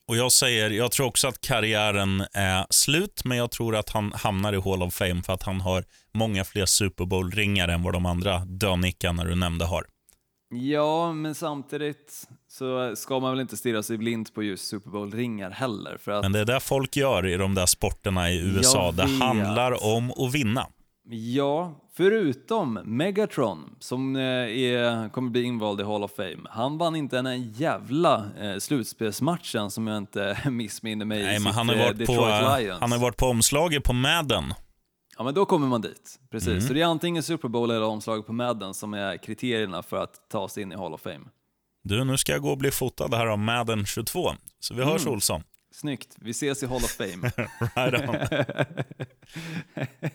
[0.08, 4.14] Och jag säger, jag tror också att karriären är slut, men jag tror att han
[4.14, 7.94] hamnar i Hall of Fame för att han har många fler Super Bowl-ringar än vad
[7.94, 9.86] de andra dönickarna du nämnde har.
[10.54, 15.52] Ja, men samtidigt så ska man väl inte stirra sig blind på just Super Bowl-ringar
[15.52, 15.98] heller.
[15.98, 18.92] För att, Men det är det folk gör i de där sporterna i USA.
[18.92, 20.68] Det handlar om att vinna.
[21.10, 26.50] Ja, förutom Megatron som eh, är, kommer bli invald i Hall of Fame.
[26.50, 31.54] Han vann inte här jävla eh, slutspelsmatchen som jag inte missminner mig Nej, i men
[31.54, 32.80] han har eh, varit på, Detroit Lions.
[32.80, 34.54] han har varit på omslaget på Madden.
[35.18, 36.20] Ja, men då kommer man dit.
[36.32, 36.48] Precis.
[36.48, 36.62] Mm.
[36.62, 40.30] Så det är antingen Super Bowl eller omslag på Madden som är kriterierna för att
[40.30, 41.26] ta sig in i Hall of Fame.
[41.84, 44.32] Du, nu ska jag gå och bli fotad här av Madden 22.
[44.60, 45.14] Så vi hörs Mm.
[45.14, 45.44] Olsson.
[45.74, 47.32] Snyggt, vi ses i Hall of Fame.
[47.76, 48.16] Right on.